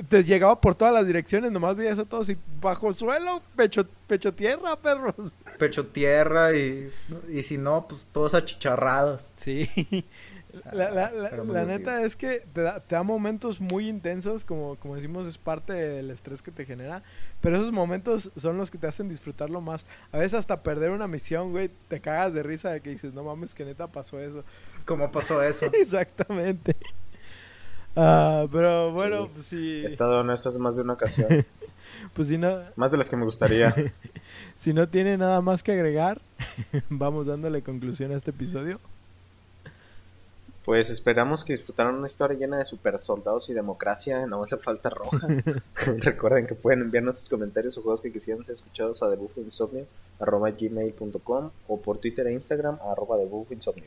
[0.09, 4.33] te llegaba por todas las direcciones, nomás veías a todos y bajo suelo, pecho, pecho
[4.33, 5.15] tierra, perros.
[5.59, 6.91] Pecho tierra y,
[7.31, 9.23] y si no, pues todos achicharrados.
[9.37, 9.69] Sí.
[10.73, 14.77] La, la- la- la neta es que te da, te da momentos muy intensos, como,
[14.77, 17.03] como decimos, es parte del estrés que te genera,
[17.41, 19.87] pero esos momentos son los que te hacen disfrutarlo más.
[20.13, 23.25] A veces hasta perder una misión, güey, te cagas de risa de que dices, no
[23.25, 24.45] mames, que neta pasó eso.
[24.85, 25.67] ¿Cómo pasó eso?
[25.73, 26.77] Exactamente.
[27.97, 29.31] Ah, pero bueno, Sí.
[29.35, 31.29] pues sí, He estado en esas más de una ocasión.
[32.15, 33.75] pues si no, más de las que me gustaría.
[34.55, 36.21] si no tiene nada más que agregar,
[36.89, 38.81] vamos dándole conclusión a este episodio.
[40.65, 44.27] Pues esperamos que disfrutaran una historia llena de super soldados y democracia.
[44.27, 45.19] No hace falta roja.
[45.99, 49.87] Recuerden que pueden enviarnos sus comentarios o juegos que quisieran ser escuchados a debufoinsomnio
[50.21, 53.85] arroba gmail.com o por Twitter e Instagram arroba debufoinsomnio.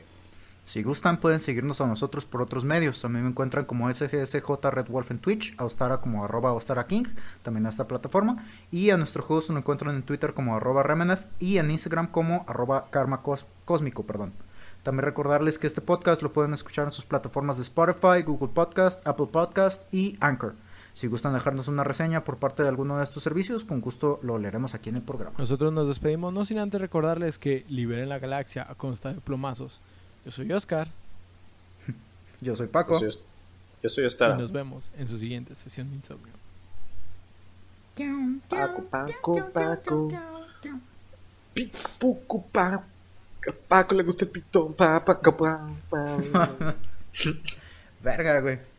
[0.66, 3.00] Si gustan, pueden seguirnos a nosotros por otros medios.
[3.00, 7.04] También me encuentran como SGSJ Red Wolf en Twitch, a Ostara como arroba Ostara King,
[7.42, 8.44] también a esta plataforma.
[8.72, 12.08] Y a nuestro juego se lo encuentran en Twitter como arroba Remeneth y en Instagram
[12.10, 14.02] como arroba Karma Cos- Cósmico.
[14.02, 14.32] Perdón.
[14.86, 19.04] También recordarles que este podcast lo pueden escuchar en sus plataformas de Spotify, Google Podcast,
[19.04, 20.54] Apple Podcast y Anchor.
[20.94, 24.38] Si gustan dejarnos una reseña por parte de alguno de estos servicios, con gusto lo
[24.38, 25.34] leeremos aquí en el programa.
[25.38, 29.82] Nosotros nos despedimos, no sin antes recordarles que liberen la galaxia a consta de plomazos.
[30.24, 30.86] Yo soy Oscar
[32.40, 33.00] Yo soy Paco.
[33.00, 33.22] Yo soy,
[33.82, 34.04] yo soy
[34.36, 36.32] y nos vemos en su siguiente sesión de insomnio.
[38.48, 40.08] Paco, Paco, Paco.
[41.54, 42.84] Pi- Pucu, pa-
[43.52, 44.70] Paco le gusta el pito.
[44.70, 45.32] Pa, pa, pa,
[45.90, 46.74] pa.
[48.02, 48.75] Verga, güey.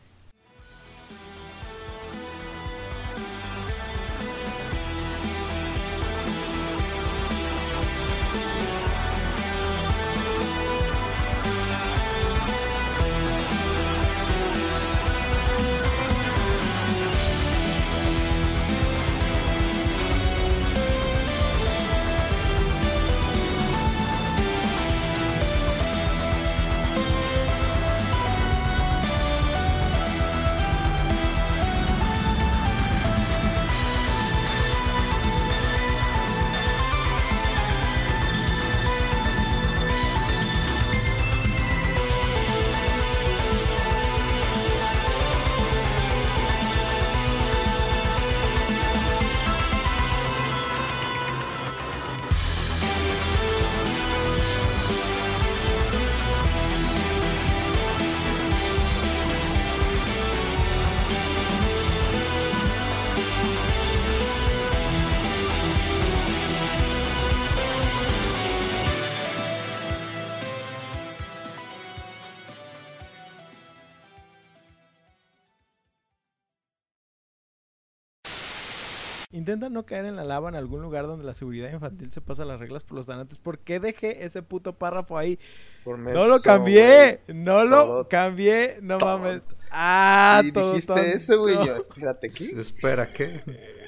[79.48, 82.44] Intenta no caer en la lava en algún lugar donde la seguridad infantil se pasa
[82.44, 83.38] las reglas por los donantes.
[83.38, 85.40] ¿Por qué dejé ese puto párrafo ahí?
[85.86, 89.19] Por No lo cambié, no lo Todo cambié, no tonto.
[89.19, 89.41] mames.
[89.72, 91.02] Ah, y todo dijiste tonto.
[91.02, 91.56] eso, güey.
[91.65, 92.60] Yo, espérate, ¿qué?
[92.60, 93.41] Espera, ¿qué?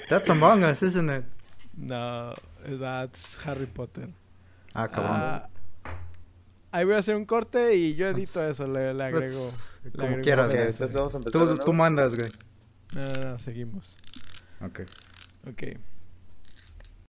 [0.08, 1.24] That's Among Us, isn't it?
[1.76, 2.32] No,
[2.80, 4.08] that's Harry Potter.
[4.72, 5.10] Ah, cabrón.
[5.14, 5.48] Ah,
[6.72, 9.50] ahí voy a hacer un corte y yo edito eso, le, le agrego.
[9.84, 10.58] Le como agrego quieras, güey.
[10.62, 11.46] entonces vamos a empezar.
[11.48, 12.30] Tú, tú mandas, güey.
[12.94, 13.98] No, no, no, seguimos.
[14.62, 14.80] Ok.
[15.46, 15.62] Ok.